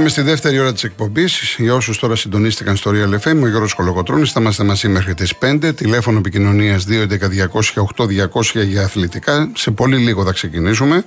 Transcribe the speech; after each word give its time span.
Μπήκαμε 0.00 0.18
στη 0.18 0.30
δεύτερη 0.30 0.58
ώρα 0.58 0.72
της 0.72 0.84
εκπομπής. 0.84 1.54
Για 1.58 1.74
όσους 1.74 1.98
τώρα 1.98 2.16
συντονίστηκαν 2.16 2.76
στο 2.76 2.90
Real 2.94 3.28
FM, 3.28 3.42
ο 3.42 3.48
Γιώργος 3.48 3.74
Κολοκοτρόνη 3.74 4.26
θα 4.26 4.40
είμαστε 4.40 4.64
μαζί 4.64 4.88
μέχρι 4.88 5.14
τις 5.14 5.32
5. 5.38 5.72
Τηλέφωνο 5.74 6.18
επικοινωνίας 6.18 6.84
2.11.200.8.200 6.88 8.64
για 8.66 8.84
αθλητικά. 8.84 9.50
Σε 9.54 9.70
πολύ 9.70 9.96
λίγο 9.96 10.24
θα 10.24 10.32
ξεκινήσουμε. 10.32 11.04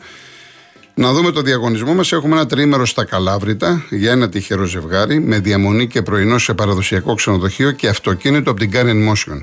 Να 0.94 1.14
δούμε 1.14 1.32
το 1.32 1.42
διαγωνισμό 1.42 1.94
μας. 1.94 2.12
Έχουμε 2.12 2.36
ένα 2.36 2.46
τρίμερο 2.46 2.86
στα 2.86 3.06
Καλάβρητα 3.06 3.86
για 3.90 4.12
ένα 4.12 4.30
τυχερό 4.30 4.66
ζευγάρι 4.66 5.20
με 5.20 5.40
διαμονή 5.40 5.88
και 5.88 6.02
πρωινό 6.02 6.38
σε 6.38 6.54
παραδοσιακό 6.54 7.14
ξενοδοχείο 7.14 7.72
και 7.72 7.88
αυτοκίνητο 7.88 8.52
από 8.52 8.60
την 8.60 8.72
Karen 8.74 9.12
Motion. 9.12 9.40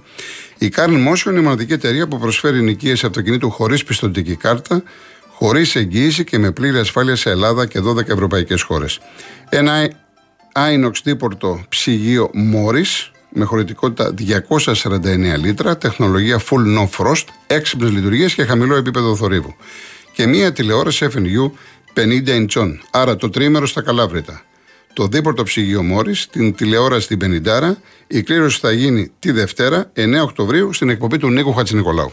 Η 0.58 0.72
Karen 0.76 1.08
Motion 1.08 1.26
είναι 1.26 1.38
η 1.38 1.42
μοναδική 1.42 1.72
εταιρεία 1.72 2.08
που 2.08 2.18
προσφέρει 2.18 2.62
νοικίε 2.62 2.92
αυτοκινήτου 2.92 3.50
χωρίς 3.50 3.84
πιστοτική 3.84 4.36
κάρτα 4.36 4.82
χωρίς 5.40 5.74
εγγύηση 5.76 6.24
και 6.24 6.38
με 6.38 6.50
πλήρη 6.50 6.78
ασφάλεια 6.78 7.16
σε 7.16 7.30
Ελλάδα 7.30 7.66
και 7.66 7.80
12 7.80 8.08
ευρωπαϊκές 8.08 8.62
χώρες. 8.62 9.00
Ένα 9.48 9.90
Inox 10.54 10.92
δίπορτο 11.04 11.60
ψυγείο 11.68 12.30
Morris 12.34 13.10
με 13.32 13.44
χωρητικότητα 13.44 14.14
249 14.14 15.38
λίτρα, 15.38 15.78
τεχνολογία 15.78 16.40
Full 16.40 16.78
No 16.78 16.88
Frost, 16.96 17.24
έξυπνες 17.46 17.90
λειτουργίες 17.90 18.34
και 18.34 18.44
χαμηλό 18.44 18.76
επίπεδο 18.76 19.16
θορύβου. 19.16 19.54
Και 20.12 20.26
μία 20.26 20.52
τηλεόραση 20.52 21.08
FNU 21.14 21.50
50 21.94 22.26
ιντσών, 22.26 22.80
άρα 22.90 23.16
το 23.16 23.30
τρίμερο 23.30 23.66
στα 23.66 23.82
Καλάβρητα. 23.82 24.42
Το 24.92 25.06
δίπορτο 25.06 25.42
ψυγείο 25.42 25.82
Μόρις, 25.82 26.26
την 26.26 26.54
τηλεόραση 26.54 27.04
στην 27.04 27.18
Πενιντάρα. 27.18 27.76
Η 28.06 28.22
κλήρωση 28.22 28.58
θα 28.60 28.72
γίνει 28.72 29.12
τη 29.18 29.30
Δευτέρα, 29.30 29.90
9 29.94 30.22
Οκτωβρίου, 30.22 30.72
στην 30.72 30.88
εκπομπή 30.88 31.18
του 31.18 31.30
Νίκου 31.30 31.52
Χατζηνικολάου. 31.52 32.12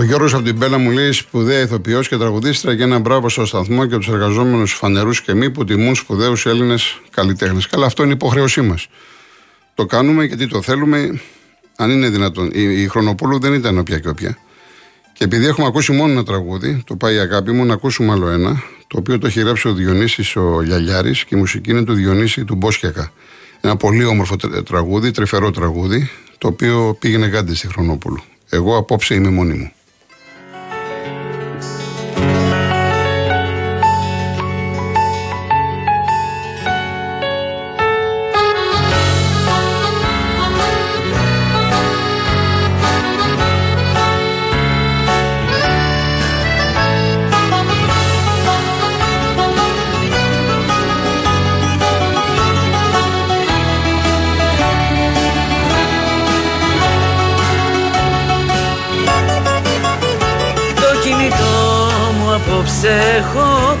Ο 0.00 0.02
Γιώργος 0.02 0.34
από 0.34 0.42
την 0.42 0.58
Πέλα 0.58 0.78
μου 0.78 0.90
λέει 0.90 1.12
σπουδαία 1.12 1.60
ηθοποιός 1.60 2.08
και 2.08 2.16
τραγουδίστρια 2.16 2.74
και 2.74 2.82
ένα 2.82 2.98
μπράβο 2.98 3.28
στο 3.28 3.46
σταθμό 3.46 3.86
και 3.86 3.96
τους 3.96 4.08
εργαζόμενους 4.08 4.72
φανερούς 4.72 5.22
και 5.22 5.34
μη 5.34 5.50
που 5.50 5.64
τιμούν 5.64 5.94
σπουδαίους 5.94 6.46
Έλληνες 6.46 7.00
καλλιτέχνες. 7.10 7.66
Καλά, 7.66 7.86
αυτό 7.86 8.02
είναι 8.02 8.12
υποχρέωσή 8.12 8.60
μας. 8.60 8.88
Το 9.74 9.86
κάνουμε 9.86 10.24
γιατί 10.24 10.46
το 10.46 10.62
θέλουμε, 10.62 11.20
αν 11.76 11.90
είναι 11.90 12.08
δυνατόν. 12.08 12.50
Η, 12.52 12.82
η 12.82 12.88
Χρονοπούλου 12.88 13.38
δεν 13.40 13.54
ήταν 13.54 13.78
όποια 13.78 13.98
και 13.98 14.08
όποια. 14.08 14.38
Και 15.12 15.24
επειδή 15.24 15.46
έχουμε 15.46 15.66
ακούσει 15.66 15.92
μόνο 15.92 16.12
ένα 16.12 16.24
τραγούδι, 16.24 16.82
το 16.86 16.96
πάει 16.96 17.14
η 17.14 17.18
αγάπη 17.18 17.52
μου, 17.52 17.64
να 17.64 17.72
ακούσουμε 17.72 18.12
άλλο 18.12 18.28
ένα, 18.28 18.62
το 18.86 18.96
οποίο 18.98 19.18
το 19.18 19.26
έχει 19.26 19.40
γράψει 19.40 19.68
ο 19.68 19.72
Διονύσης 19.72 20.36
ο 20.36 20.60
Λιαλιάρης 20.60 21.24
και 21.24 21.34
η 21.34 21.38
μουσική 21.38 21.70
είναι 21.70 21.84
του 21.84 21.94
Διονύση 21.94 22.44
του 22.44 22.54
Μπόσκιακα. 22.54 23.12
Ένα 23.60 23.76
πολύ 23.76 24.04
όμορφο 24.04 24.36
τραγούδι, 24.64 25.10
τρυφερό 25.10 25.50
τραγούδι, 25.50 26.10
το 26.38 26.48
οποίο 26.48 26.96
πήγαινε 27.00 27.26
γάντι 27.26 27.54
στη 27.54 27.66
Χρονοπούλου. 27.68 28.22
Εγώ 28.48 28.76
απόψε 28.76 29.14
είμαι 29.14 29.30
μόνη 29.30 29.54
μου. 29.54 29.72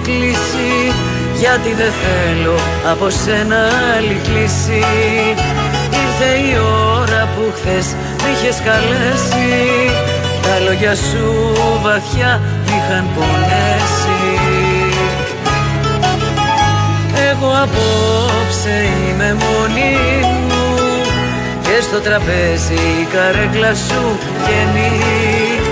Κλείσει 0.02 0.92
γιατί 1.40 1.70
δεν 1.80 1.92
θέλω 2.02 2.56
από 2.92 3.10
σένα 3.10 3.60
άλλη 3.96 4.20
κλίση. 4.26 4.84
Ήρθε 6.02 6.30
η 6.50 6.52
ώρα 6.98 7.28
που 7.34 7.42
χθες 7.56 7.86
μ' 8.20 8.28
είχες 8.32 8.58
καλέσει. 8.68 9.50
Τα 10.42 10.58
λόγια 10.64 10.94
σου 10.94 11.26
βαθιά 11.82 12.40
μ' 12.64 12.68
είχαν 12.76 13.04
πονέσει. 13.14 14.20
Εγώ 17.30 17.50
απόψε 17.64 18.76
είμαι 19.08 19.36
μόνη 19.42 19.96
μου 20.48 20.68
Και 21.62 21.82
στο 21.82 21.98
τραπέζι 22.00 22.80
η 23.02 23.06
καρέκλα 23.12 23.74
σου 23.74 24.18
γεννεί 24.46 24.90
με 25.68 25.69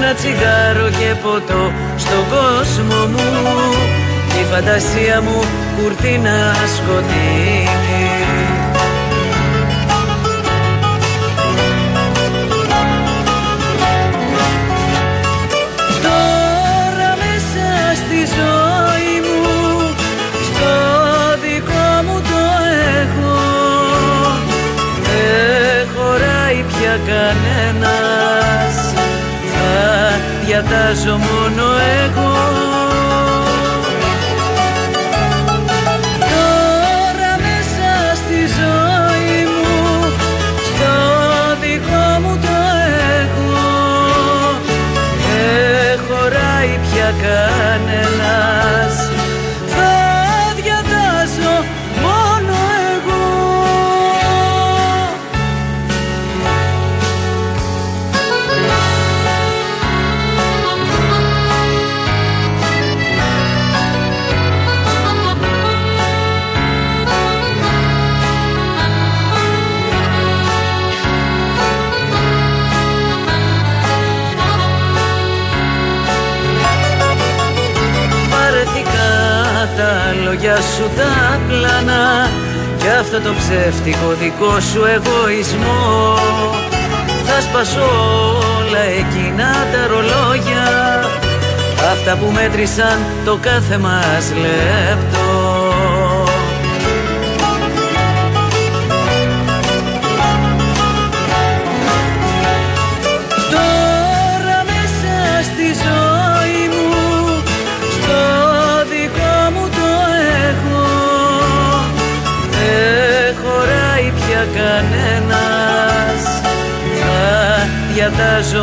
ένα 0.00 0.14
τσιγάρο 0.14 0.88
και 0.88 1.14
ποτό 1.22 1.72
στον 1.96 2.22
κόσμο 2.34 3.06
μου. 3.12 3.28
Η 4.40 4.44
φαντασία 4.50 5.20
μου 5.20 5.38
κουρτίνα 5.76 6.54
σκοτεινή 6.76 8.37
διατάζω 30.60 31.16
μόνο 31.16 31.64
εγώ 32.04 32.27
αυτό 83.10 83.20
το 83.28 83.34
ψεύτικο 83.34 84.12
δικό 84.20 84.60
σου 84.60 84.84
εγωισμό. 84.84 86.14
Θα 87.26 87.40
σπάσω 87.40 87.80
όλα 88.58 88.82
εκείνα 88.98 89.52
τα 89.72 89.86
ρολόγια 89.86 90.66
Αυτά 91.92 92.16
που 92.16 92.32
μέτρησαν 92.32 92.98
το 93.24 93.38
κάθε 93.42 93.78
μας 93.78 94.32
λεπτό 94.40 95.57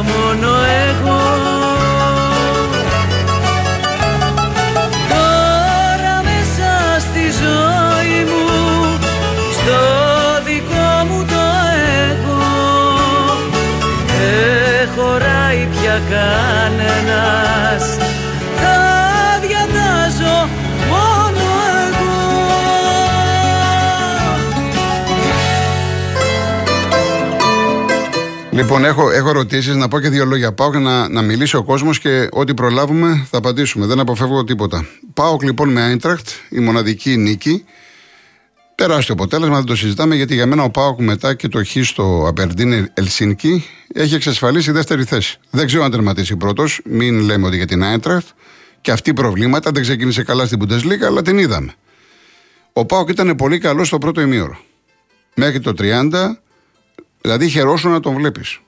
μόνο 0.03 0.47
εγώ. 0.89 1.21
Τώρα 5.09 6.23
μέσα 6.23 6.99
στη 6.99 7.23
ζωή 7.41 8.23
μου 8.23 8.45
στο 9.51 9.79
δικό 10.45 11.05
μου 11.09 11.25
το 11.25 11.43
εγώ 12.09 12.43
δεν 14.07 14.89
χωράει 14.95 15.67
πια 15.71 16.01
κανένας. 16.09 18.04
Λοιπόν, 28.55 28.85
έχω, 28.85 29.11
έχω 29.11 29.29
ερωτήσεις 29.29 29.75
να 29.75 29.87
πω 29.87 29.99
και 29.99 30.09
δύο 30.09 30.25
λόγια. 30.25 30.53
Πάω 30.53 30.71
και 30.71 30.77
να, 30.77 31.09
να 31.09 31.21
μιλήσει 31.21 31.55
ο 31.55 31.63
κόσμος 31.63 31.99
και 31.99 32.27
ό,τι 32.31 32.53
προλάβουμε 32.53 33.27
θα 33.29 33.37
απαντήσουμε. 33.37 33.85
Δεν 33.85 33.99
αποφεύγω 33.99 34.43
τίποτα. 34.43 34.87
Πάω 35.13 35.37
λοιπόν 35.41 35.69
με 35.69 35.81
Άιντρακτ, 35.81 36.27
η 36.49 36.59
μοναδική 36.59 37.17
νίκη. 37.17 37.65
Τεράστιο 38.75 39.13
αποτέλεσμα, 39.13 39.55
δεν 39.55 39.65
το 39.65 39.75
συζητάμε 39.75 40.15
γιατί 40.15 40.33
για 40.33 40.45
μένα 40.45 40.63
ο 40.63 40.69
Πάοκ 40.69 40.99
μετά 40.99 41.33
και 41.33 41.47
το 41.47 41.63
χ 41.65 41.69
στο 41.81 42.25
Απερντίν 42.27 42.89
Ελσίνκι 42.93 43.65
έχει 43.93 44.15
εξασφαλίσει 44.15 44.71
δεύτερη 44.71 45.03
θέση. 45.03 45.39
Δεν 45.49 45.65
ξέρω 45.65 45.83
αν 45.83 45.91
τερματίσει 45.91 46.35
πρώτος, 46.35 46.81
μην 46.85 47.19
λέμε 47.19 47.47
ότι 47.47 47.55
για 47.55 47.67
την 47.67 47.83
Άιντραχτ 47.83 48.27
και 48.81 48.91
αυτή 48.91 49.13
προβλήματα 49.13 49.71
δεν 49.71 49.81
ξεκίνησε 49.81 50.23
καλά 50.23 50.45
στην 50.45 50.59
Bundesliga, 50.61 51.03
αλλά 51.05 51.21
την 51.21 51.37
είδαμε. 51.37 51.73
Ο 52.73 52.85
Πάοκ 52.85 53.09
ήταν 53.09 53.35
πολύ 53.35 53.57
καλός 53.57 53.87
στο 53.87 53.97
πρώτο 53.97 54.21
ημίωρο. 54.21 54.57
Μέχρι 55.35 55.59
το 55.59 55.73
30, 55.77 56.37
δηλαδή 57.25 57.49
χαιρόσου 57.49 57.89
να 57.89 57.99
τον 57.99 58.13
βλέπεις. 58.15 58.59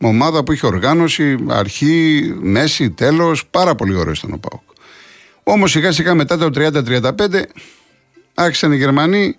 Ομάδα 0.00 0.44
που 0.44 0.52
είχε 0.52 0.66
οργάνωση, 0.66 1.36
αρχή, 1.48 2.34
μέση, 2.40 2.90
τέλος, 2.90 3.46
πάρα 3.46 3.74
πολύ 3.74 3.94
ωραίο 3.94 4.12
ήταν 4.12 4.32
ο 4.32 4.38
Πάοκ. 4.38 4.62
Όμως 5.42 5.70
σιγά 5.70 5.92
σιγά 5.92 6.14
μετά 6.14 6.38
το 6.38 6.50
30-35 6.54 7.42
άρχισαν 8.34 8.72
οι 8.72 8.76
Γερμανοί 8.76 9.36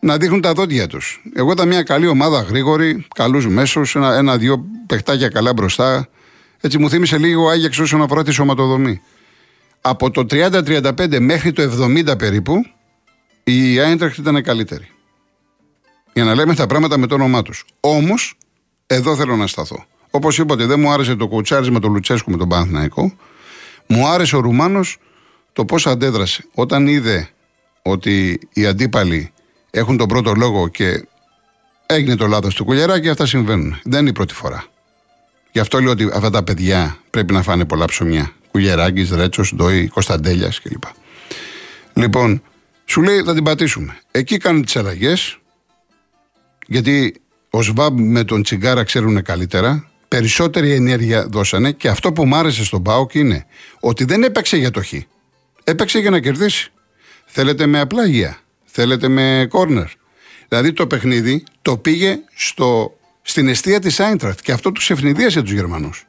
να 0.00 0.16
δείχνουν 0.16 0.40
τα 0.40 0.52
δόντια 0.52 0.86
τους. 0.86 1.22
Εγώ 1.34 1.52
ήταν 1.52 1.68
μια 1.68 1.82
καλή 1.82 2.06
ομάδα, 2.06 2.40
γρήγορη, 2.40 3.06
καλούς 3.14 3.48
μέσους, 3.48 3.94
ένα-δύο 3.94 4.52
ένα, 4.52 4.62
παιχτάκια 4.86 5.28
καλά 5.28 5.52
μπροστά. 5.52 6.08
Έτσι 6.60 6.78
μου 6.78 6.90
θύμισε 6.90 7.18
λίγο 7.18 7.48
Άγιαξ 7.48 7.78
όσον 7.78 8.02
αφορά 8.02 8.24
τη 8.24 8.30
σωματοδομή. 8.30 9.00
Από 9.80 10.10
το 10.10 10.26
30-35 10.30 11.18
μέχρι 11.20 11.52
το 11.52 11.62
70 11.62 12.18
περίπου, 12.18 12.54
η 13.44 13.78
Άιντραχτ 13.78 14.18
ήταν 14.18 14.42
καλύτερη. 14.42 14.88
Για 16.12 16.24
να 16.24 16.34
λέμε 16.34 16.54
τα 16.54 16.66
πράγματα 16.66 16.98
με 16.98 17.06
το 17.06 17.14
όνομά 17.14 17.42
τους. 17.42 17.64
Όμως, 17.80 18.34
εδώ 18.86 19.16
θέλω 19.16 19.36
να 19.36 19.46
σταθώ. 19.46 19.84
Όπως 20.10 20.38
είπατε, 20.38 20.66
δεν 20.66 20.80
μου 20.80 20.92
άρεσε 20.92 21.16
το 21.16 21.28
κουτσάρισμα 21.28 21.80
του 21.80 21.90
Λουτσέσκου 21.90 22.30
με 22.30 22.36
τον 22.36 22.48
Παναθηναϊκό. 22.48 23.16
Μου 23.86 24.08
άρεσε 24.08 24.36
ο 24.36 24.40
Ρουμάνος 24.40 24.98
το 25.52 25.64
πώς 25.64 25.86
αντέδρασε. 25.86 26.44
Όταν 26.54 26.86
είδε 26.86 27.28
ότι 27.82 28.40
οι 28.52 28.66
αντίπαλοι 28.66 29.32
έχουν 29.70 29.96
τον 29.96 30.08
πρώτο 30.08 30.32
λόγο 30.34 30.68
και 30.68 31.06
έγινε 31.86 32.16
το 32.16 32.26
λάθος 32.26 32.54
του 32.54 32.64
κουλιαρά 32.64 32.94
αυτά 33.10 33.26
συμβαίνουν. 33.26 33.80
Δεν 33.84 34.00
είναι 34.00 34.08
η 34.08 34.12
πρώτη 34.12 34.34
φορά. 34.34 34.64
Γι' 35.52 35.58
αυτό 35.58 35.80
λέω 35.80 35.90
ότι 35.90 36.08
αυτά 36.12 36.30
τα 36.30 36.42
παιδιά 36.42 36.98
πρέπει 37.10 37.32
να 37.32 37.42
φάνε 37.42 37.64
πολλά 37.64 37.84
ψωμιά. 37.84 38.32
Κουλιαράκης, 38.50 39.10
Ρέτσος, 39.10 39.54
Ντόι, 39.54 39.88
Κωνσταντέλιας 39.88 40.60
κλπ. 40.60 40.82
Λοιπόν, 41.92 42.42
σου 42.84 43.02
λέει 43.02 43.22
θα 43.22 43.34
την 43.34 43.44
πατήσουμε. 43.44 43.98
Εκεί 44.10 44.36
κάνουν 44.36 44.64
τις 44.64 44.76
αλλαγές, 44.76 45.38
γιατί 46.66 47.14
ο 47.50 47.62
Σβάμπ 47.62 47.98
με 47.98 48.24
τον 48.24 48.42
Τσιγκάρα 48.42 48.84
ξέρουν 48.84 49.22
καλύτερα. 49.22 49.90
Περισσότερη 50.08 50.72
ενέργεια 50.72 51.26
δώσανε 51.26 51.72
και 51.72 51.88
αυτό 51.88 52.12
που 52.12 52.26
μου 52.26 52.36
άρεσε 52.36 52.64
στον 52.64 52.82
Πάοκ 52.82 53.14
είναι 53.14 53.46
ότι 53.80 54.04
δεν 54.04 54.22
έπαιξε 54.22 54.56
για 54.56 54.70
το 54.70 54.82
χ. 54.82 54.92
Έπαιξε 55.64 55.98
για 55.98 56.10
να 56.10 56.20
κερδίσει. 56.20 56.72
Θέλετε 57.26 57.66
με 57.66 57.80
απλάγια. 57.80 58.38
Θέλετε 58.64 59.08
με 59.08 59.46
κόρνερ. 59.48 59.86
Δηλαδή 60.48 60.72
το 60.72 60.86
παιχνίδι 60.86 61.44
το 61.62 61.76
πήγε 61.76 62.18
στο, 62.34 62.98
στην 63.22 63.48
αιστεία 63.48 63.80
της 63.80 64.00
Άιντρακτ 64.00 64.40
και 64.40 64.52
αυτό 64.52 64.72
τους 64.72 64.90
ευνηδίασε 64.90 65.42
τους 65.42 65.52
Γερμανούς. 65.52 66.06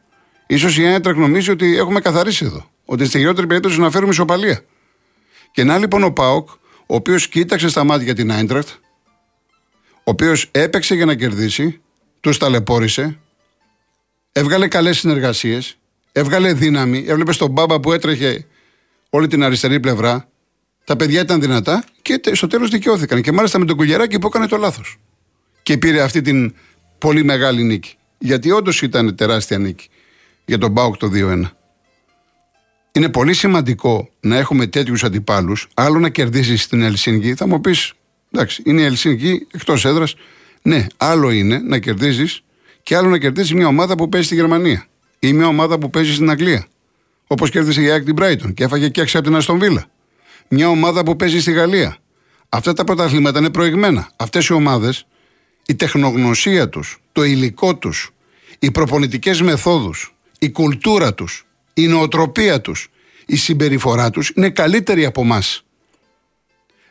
σω 0.58 0.82
η 0.82 0.86
Άιντρακτ 0.86 1.18
νομίζει 1.18 1.52
ότι 1.52 1.78
έχουμε 1.78 2.00
καθαρίσει 2.00 2.46
εδώ. 2.46 2.70
Ότι 2.86 3.06
στη 3.06 3.18
χειρότερη 3.18 3.48
περίπτωση 3.48 3.80
να 3.80 3.92
φέρουμε 3.92 4.12
ισοπαλία. 4.12 4.62
Και 5.52 5.64
να 5.64 5.78
λοιπόν 5.78 6.04
ο 6.04 6.12
Πάοκ, 6.12 6.50
ο 6.86 6.96
οποίος 6.96 7.28
κοίταξε 7.28 7.70
στα 7.70 7.84
μάτια 7.84 8.16
την 8.16 8.32
Άιντρακτ, 8.32 8.70
ο 10.04 10.12
οποίος 10.12 10.48
έπαιξε 10.52 10.96
για 10.96 11.06
να 11.06 11.16
κερδίσει, 11.16 11.82
τους 12.20 12.38
ταλαιπώρησε, 12.38 13.18
έβγαλε 14.32 14.68
καλές 14.68 14.98
συνεργασίες, 14.98 15.78
έβγαλε 16.12 16.54
δύναμη, 16.54 17.06
έβλεπες 17.08 17.38
τον 17.38 17.52
μπάμπα 17.52 17.80
που 17.80 17.94
έτρεχε 17.94 18.48
όλη 19.10 19.28
την 19.28 19.44
αριστερή 19.44 19.80
πλευρά, 19.80 20.28
τα 20.84 20.96
παιδιά 20.96 21.22
ήταν 21.22 21.42
δυνατά 21.42 21.84
και 22.02 22.22
στο 22.32 22.48
τέλος 22.48 22.70
δικαιώθηκαν. 22.70 23.22
Και 23.22 23.32
μάλιστα 23.32 23.60
με 23.60 23.66
τον 23.66 23.78
Κουγεράκη 23.78 24.20
που 24.20 24.28
έκανε 24.28 24.48
το 24.48 24.58
λάθος. 24.58 25.00
Και 25.64 25.78
πήρε 25.78 26.02
αυτή 26.02 26.22
την 26.22 26.56
πολύ 26.98 27.24
μεγάλη 27.24 27.64
νίκη. 27.64 27.96
Γιατί 28.18 28.52
όντως 28.52 28.82
ήταν 28.82 29.16
τεράστια 29.16 29.58
νίκη 29.58 29.90
για 30.46 30.58
τον 30.58 30.72
Μπάουκ 30.72 30.98
το 30.98 31.10
2-1. 31.14 31.44
Είναι 32.92 33.10
πολύ 33.10 33.34
σημαντικό 33.34 34.10
να 34.20 34.38
έχουμε 34.38 34.68
τέτοιους 34.68 35.04
αντιπάλους. 35.04 35.68
Άλλο 35.74 36.00
να 36.00 36.10
κερδίσει 36.10 36.58
στην 36.58 36.82
Ελσίνκη. 36.82 37.34
Θα 37.34 37.48
μου 37.48 37.62
πεις, 37.62 37.94
εντάξει, 38.34 38.62
είναι 38.66 38.82
η 38.82 38.86
Ελσίνκη 38.86 39.48
εκτός 39.54 39.86
έδρας. 39.86 40.16
Ναι, 40.62 40.86
άλλο 40.98 41.32
είναι 41.32 41.58
να 41.58 41.80
κερδίζεις 41.80 42.44
και 42.84 42.96
άλλο 42.96 43.10
να 43.10 43.18
κερδίσει 43.18 43.56
μια 43.56 43.68
ομάδα 43.68 43.96
που 43.96 44.10
παίζει 44.10 44.26
στη 44.26 44.36
Γερμανία 44.36 44.86
ή 45.20 45.34
μια 45.34 45.48
ομάδα 45.48 45.78
που 45.78 45.90
παίζει 45.90 46.14
στην 46.14 46.30
Αγγλία. 46.30 46.68
Όπως 47.28 47.50
κέρδισε 47.50 47.82
η 47.82 47.92
Άκη 47.92 48.14
Μπράιτον 48.14 48.54
και 48.54 48.64
έφαγε 48.64 48.90
και 48.90 49.02
έξι 49.02 49.18
από 49.18 49.26
την 49.26 49.36
Αστονβίλα 49.36 49.92
μια 50.54 50.70
ομάδα 50.70 51.04
που 51.04 51.16
παίζει 51.16 51.42
στη 51.42 51.52
Γαλλία. 51.52 51.98
Αυτά 52.50 52.74
τα 52.74 52.84
πρωταθλήματα 52.84 53.40
είναι 53.40 53.50
προηγμένα. 53.50 54.12
Αυτές 54.16 54.48
οι 54.48 54.54
ομάδες, 54.54 55.08
η 55.66 55.76
τεχνογνωσία 55.76 56.70
τους, 56.70 57.02
το 57.12 57.24
υλικό 57.24 57.76
τους, 57.76 58.12
οι 58.60 58.72
προπονητικές 58.72 59.42
μεθόδους, 59.42 60.16
η 60.40 60.52
κουλτούρα 60.52 61.14
τους, 61.14 61.46
η 61.74 61.88
νοοτροπία 61.88 62.62
τους, 62.62 62.90
η 63.26 63.36
συμπεριφορά 63.36 64.10
τους 64.10 64.32
είναι 64.36 64.50
καλύτερη 64.50 65.06
από 65.06 65.22
εμάς. 65.22 65.64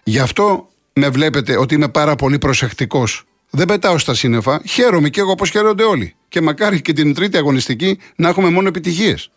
Γι' 0.03 0.19
αυτό 0.19 0.69
με 0.93 1.09
βλέπετε 1.09 1.57
ότι 1.57 1.75
είμαι 1.75 1.89
πάρα 1.89 2.15
πολύ 2.15 2.39
προσεκτικός. 2.39 3.25
Δεν 3.51 3.67
πετάω 3.67 3.99
στα 3.99 4.15
σύννεφα. 4.15 4.63
Χαίρομαι 4.69 5.09
και 5.09 5.21
εγώ 5.21 5.31
όπω 5.31 5.45
χαίρονται 5.47 5.83
όλοι. 5.83 6.15
Και 6.29 6.41
μακάρι 6.41 6.81
και 6.81 6.93
την 6.93 7.15
τρίτη 7.15 7.37
αγωνιστική 7.37 7.99
να 8.17 8.29
έχουμε 8.29 8.51
μόνο 8.51 8.69
επιτυχίες. 8.69 9.31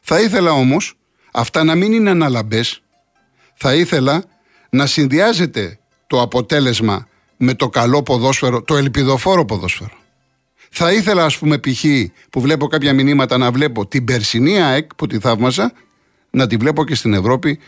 Θα 0.00 0.20
ήθελα 0.20 0.52
όμως 0.52 0.94
αυτά 1.32 1.64
να 1.64 1.74
μην 1.74 1.92
είναι 1.92 2.10
αναλαμπές 2.10 2.82
θα 3.56 3.74
ήθελα 3.74 4.24
να 4.70 4.86
συνδυάζεται 4.86 5.78
το 6.06 6.20
αποτέλεσμα 6.20 7.08
με 7.36 7.54
το 7.54 7.68
καλό 7.68 8.02
ποδόσφαιρο, 8.02 8.62
το 8.62 8.76
ελπιδοφόρο 8.76 9.44
ποδόσφαιρο. 9.44 9.94
Θα 10.70 10.92
ήθελα, 10.92 11.24
ας 11.24 11.38
πούμε, 11.38 11.58
π.χ. 11.58 11.84
που 12.30 12.40
βλέπω 12.40 12.66
κάποια 12.66 12.92
μηνύματα 12.92 13.38
να 13.38 13.50
βλέπω 13.50 13.86
την 13.86 14.04
περσινή 14.04 14.62
ΑΕΚ 14.62 14.94
που 14.94 15.06
τη 15.06 15.18
θαύμαζα, 15.18 15.72
να 16.30 16.46
τη 16.46 16.56
βλέπω 16.56 16.84
και 16.84 16.94
στην 16.94 17.14
Ευρώπη, 17.14 17.58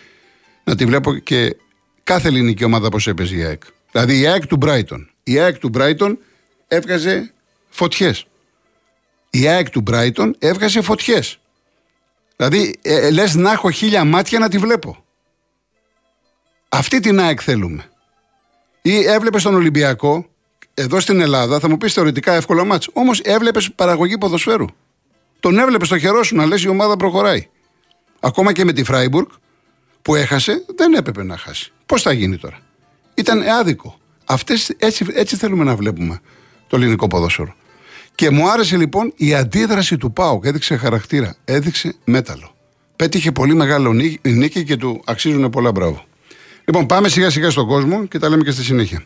να 0.64 0.74
τη 0.74 0.84
βλέπω 0.84 1.14
και 1.14 1.56
κάθε 2.08 2.28
ελληνική 2.28 2.64
ομάδα 2.64 2.88
πώς 2.88 3.06
έπαιζε 3.06 3.36
η 3.36 3.44
ΑΕΚ. 3.44 3.62
Δηλαδή 3.90 4.20
η 4.20 4.26
ΑΕΚ 4.26 4.46
του 4.46 4.56
Μπράιτον. 4.56 5.10
Η 5.22 5.38
ΑΕΚ 5.38 5.58
του 5.58 5.68
Μπράιτον 5.68 6.18
έβγαζε 6.68 7.34
φωτιές. 7.68 8.26
Η 9.30 9.48
ΑΕΚ 9.48 9.70
του 9.70 9.80
Μπράιτον 9.80 10.36
έβγαζε 10.38 10.80
φωτιές. 10.80 11.38
Δηλαδή, 12.36 12.74
ε, 12.82 13.06
ε 13.06 13.10
λες 13.10 13.34
να 13.34 13.52
έχω 13.52 13.70
χίλια 13.70 14.04
μάτια 14.04 14.38
να 14.38 14.48
τη 14.48 14.58
βλέπω. 14.58 15.04
Αυτή 16.68 17.00
την 17.00 17.20
ΑΕΚ 17.20 17.40
θέλουμε. 17.42 17.84
Ή 18.82 19.04
έβλεπες 19.04 19.42
τον 19.42 19.54
Ολυμπιακό, 19.54 20.26
εδώ 20.74 21.00
στην 21.00 21.20
Ελλάδα, 21.20 21.58
θα 21.58 21.68
μου 21.68 21.76
πεις 21.76 21.92
θεωρητικά 21.92 22.32
εύκολο 22.32 22.64
μάτς. 22.64 22.88
Όμως 22.92 23.20
έβλεπες 23.20 23.72
παραγωγή 23.72 24.18
ποδοσφαίρου. 24.18 24.66
Τον 25.40 25.58
έβλεπες 25.58 25.86
στο 25.86 25.98
χερό 25.98 26.22
σου 26.22 26.36
να 26.36 26.46
λες 26.46 26.62
η 26.62 26.68
ομάδα 26.68 26.96
προχωράει. 26.96 27.48
Ακόμα 28.20 28.52
και 28.52 28.64
με 28.64 28.72
τη 28.72 28.84
Φράιμπουργκ 28.84 29.26
που 30.02 30.14
έχασε, 30.14 30.64
δεν 30.76 30.94
έπρεπε 30.94 31.22
να 31.22 31.36
χάσει. 31.36 31.72
Πώς 31.88 32.02
θα 32.02 32.12
γίνει 32.12 32.36
τώρα; 32.36 32.58
Ήταν 33.14 33.42
άδικο. 33.42 33.98
Αυτές, 34.24 34.74
έτσι, 34.78 35.06
έτσι 35.14 35.36
θέλουμε 35.36 35.64
να 35.64 35.76
βλέπουμε 35.76 36.20
το 36.66 36.76
ελληνικό 36.76 37.06
ποδόσφαιρο. 37.06 37.54
Και 38.14 38.30
μου 38.30 38.50
άρεσε 38.50 38.76
λοιπόν 38.76 39.12
η 39.16 39.34
αντίδραση 39.34 39.96
του 39.96 40.12
Πάουκ. 40.12 40.44
Έδειξε 40.44 40.76
χαρακτήρα, 40.76 41.36
έδειξε 41.44 41.94
μέταλλο. 42.04 42.54
Πέτυχε 42.96 43.32
πολύ 43.32 43.54
μεγάλο 43.54 43.92
νίκη 44.22 44.64
και 44.64 44.76
του 44.76 45.02
αξίζουν 45.06 45.50
πολλά 45.50 45.72
μπράβο. 45.72 46.04
Λοιπόν, 46.64 46.86
πάμε 46.86 47.08
σιγά 47.08 47.30
σιγά 47.30 47.50
στον 47.50 47.66
κόσμο 47.66 48.06
και 48.06 48.18
τα 48.18 48.28
λέμε 48.28 48.42
και 48.42 48.50
στη 48.50 48.62
συνέχεια. 48.62 49.02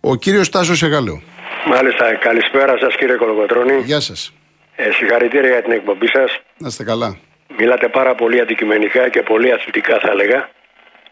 Ο 0.00 0.16
κύριος 0.16 0.48
Τάσος 0.48 0.82
Εγάλεο. 0.82 1.22
Μάλιστα, 1.66 2.14
καλησπέρα 2.14 2.78
σας 2.78 2.96
κύριε 2.96 3.16
Κολοκοτρόνη. 3.16 3.82
Γεια 3.84 4.00
σας. 4.00 4.32
Ε, 4.76 4.90
συγχαρητήρια 4.90 5.50
για 5.50 5.62
την 5.62 5.72
εκπομπή 5.72 6.06
σας. 6.08 6.40
Να 6.58 6.68
είστε 6.68 6.84
καλά. 6.84 7.18
Μιλάτε 7.58 7.88
πάρα 7.88 8.14
πολύ 8.14 8.40
αντικειμενικά 8.40 9.08
και 9.08 9.22
πολύ 9.22 9.52
αθλητικά, 9.52 9.98
θα 9.98 10.10
έλεγα. 10.10 10.48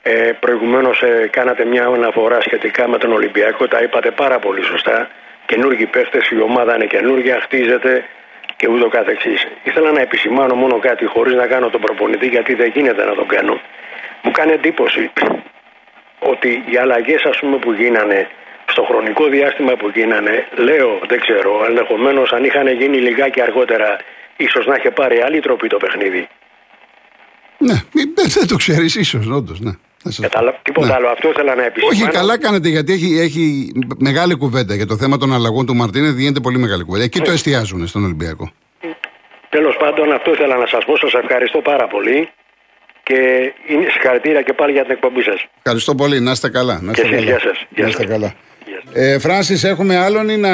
Ε, 0.02 0.32
Προηγουμένως 0.40 1.02
ε, 1.02 1.28
κάνατε 1.32 1.64
μια 1.64 1.84
αναφορά 1.86 2.40
σχετικά 2.40 2.88
με 2.88 2.98
τον 2.98 3.12
Ολυμπιακό. 3.12 3.68
Τα 3.68 3.78
είπατε 3.82 4.10
πάρα 4.10 4.38
πολύ 4.38 4.62
σωστά. 4.62 5.08
Καινούργιοι 5.46 5.86
παίχτες, 5.86 6.28
η 6.30 6.40
ομάδα 6.40 6.74
είναι 6.74 6.86
καινούργια, 6.86 7.40
χτίζεται 7.40 8.04
και 8.56 8.68
ούτω 8.68 8.88
καθεξής. 8.88 9.46
Ήθελα 9.62 9.92
να 9.92 10.00
επισημάνω 10.00 10.54
μόνο 10.54 10.78
κάτι 10.78 11.04
χωρίς 11.04 11.34
να 11.34 11.46
κάνω 11.46 11.70
τον 11.70 11.80
προπονητή, 11.80 12.26
γιατί 12.26 12.54
δεν 12.54 12.70
γίνεται 12.74 13.04
να 13.04 13.14
τον 13.14 13.26
κάνω. 13.26 13.60
Μου 14.22 14.30
κάνει 14.30 14.52
εντύπωση 14.52 15.10
ότι 16.18 16.64
οι 16.70 16.76
αλλαγές 16.76 17.22
που 17.60 17.72
γίνανε 17.72 18.28
στο 18.66 18.82
χρονικό 18.82 19.24
διάστημα 19.26 19.72
που 19.76 19.90
γίνανε, 19.94 20.46
λέω, 20.56 21.00
δεν 21.08 21.20
ξέρω, 21.20 21.64
ενδεχομένως 21.68 22.32
αν 22.32 22.44
είχαν 22.44 22.68
γίνει 22.68 22.96
λιγάκι 22.96 23.40
αργότερα 23.40 23.98
ίσως 24.36 24.66
να 24.66 24.74
είχε 24.74 24.90
πάρει 24.90 25.20
άλλη 25.20 25.40
τροπή 25.40 25.68
το 25.68 25.76
παιχνίδι. 25.76 26.28
Ναι, 27.58 27.74
δεν 28.26 28.46
το 28.46 28.56
ξέρεις, 28.56 28.94
ίσως, 28.94 29.26
όντως. 29.26 29.60
Ναι. 29.60 29.72
Κατάλαβα. 30.20 30.58
Τίποτα 30.62 30.86
ναι. 30.86 30.92
άλλο. 30.94 31.08
Αυτό 31.08 31.28
ήθελα 31.28 31.54
να 31.54 31.64
επισημάνω. 31.64 32.04
Όχι, 32.04 32.10
καλά 32.10 32.38
κάνετε 32.38 32.68
γιατί 32.68 32.92
έχει, 32.92 33.18
έχει 33.18 33.72
μεγάλη 33.98 34.34
κουβέντα 34.34 34.74
για 34.74 34.86
το 34.86 34.96
θέμα 34.96 35.16
των 35.16 35.32
αλλαγών 35.32 35.66
του 35.66 35.74
Μαρτίνε. 35.74 36.08
Γίνεται 36.08 36.40
πολύ 36.40 36.58
μεγάλη 36.58 36.84
κουβέντα. 36.84 37.04
Εκεί 37.04 37.18
το 37.18 37.28
ναι. 37.28 37.34
εστιάζουν 37.34 37.86
στον 37.86 38.04
Ολυμπιακό. 38.04 38.52
Τέλος 39.48 39.76
πάντων, 39.78 40.12
αυτό 40.12 40.30
ήθελα 40.32 40.56
να 40.56 40.66
σας 40.66 40.84
πω. 40.84 40.96
Σας 40.96 41.12
ευχαριστώ 41.12 41.60
πάρα 41.60 41.86
πολύ. 41.86 42.30
Και 43.02 43.14
είναι 43.68 43.86
συγχαρητήρια 43.90 44.42
και 44.42 44.52
πάλι 44.52 44.72
για 44.72 44.82
την 44.82 44.90
εκπομπή 44.90 45.22
σας. 45.22 45.46
Ευχαριστώ 45.56 45.94
πολύ. 45.94 46.20
Να 46.20 46.30
είστε 46.30 46.48
καλά. 46.50 46.78
Να 46.82 46.90
είστε 46.90 47.02
και 47.02 47.14
καλά. 47.14 47.22
Γεια 47.22 47.38
σας. 47.38 47.66
Να 47.76 47.88
είστε 47.88 48.04
καλά. 48.04 48.34
Ε, 48.92 49.18
Φράνσις, 49.18 49.64
έχουμε 49.64 49.96
άλλον 49.96 50.28
ή 50.28 50.36
να 50.36 50.50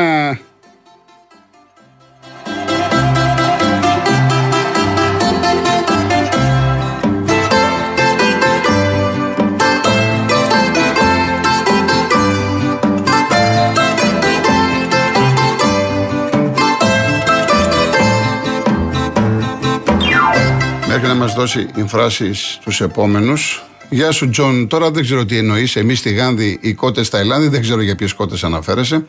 να 21.07 21.15
μας 21.15 21.35
δώσει 21.35 21.67
φράσει 21.87 22.31
του 22.65 22.85
επόμενους. 22.85 23.63
Γεια 23.91 24.11
σου, 24.11 24.29
Τζον. 24.31 24.69
Τώρα 24.69 24.91
δεν 24.91 25.03
ξέρω 25.03 25.25
τι 25.25 25.37
εννοείς. 25.37 25.77
Εμείς 25.77 25.99
στη 25.99 26.11
Γάνδη, 26.11 26.59
οι 26.61 26.75
κότες 26.75 27.07
στα 27.07 27.19
Ελλάνδη, 27.19 27.49
δεν 27.49 27.61
ξέρω 27.61 27.81
για 27.81 27.97
ποιες 27.97 28.13
κότες 28.13 28.45
αναφέρεσαι. 28.45 29.07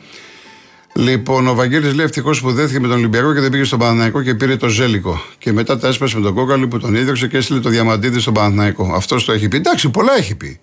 Λοιπόν, 0.93 1.48
ο 1.48 1.53
Βαγγέλης 1.53 1.93
λέει 1.93 2.05
ευτυχώς 2.05 2.41
που 2.41 2.51
δέθηκε 2.51 2.79
με 2.79 2.88
τον 2.88 2.98
Ολυμπιακό 2.98 3.34
και 3.34 3.39
δεν 3.39 3.50
πήγε 3.50 3.63
στον 3.63 3.79
Παναθηναϊκό 3.79 4.22
και 4.22 4.36
πήρε 4.36 4.55
το 4.55 4.67
Ζέλικο. 4.67 5.22
Και 5.38 5.51
μετά 5.51 5.77
τα 5.77 5.88
έσπασε 5.88 6.17
με 6.17 6.24
τον 6.24 6.34
Κόκαλη 6.34 6.67
που 6.67 6.79
τον 6.79 6.96
ίδρυξε 6.96 7.27
και 7.27 7.38
έστειλε 7.38 7.60
το 7.60 7.69
Διαμαντίδη 7.69 8.19
στον 8.19 8.34
Παναθηναϊκό. 8.34 8.91
Αυτός 8.96 9.25
το 9.25 9.31
έχει 9.31 9.48
πει. 9.48 9.58
Εντάξει, 9.58 9.89
πολλά 9.89 10.17
έχει 10.17 10.36
πει. 10.36 10.60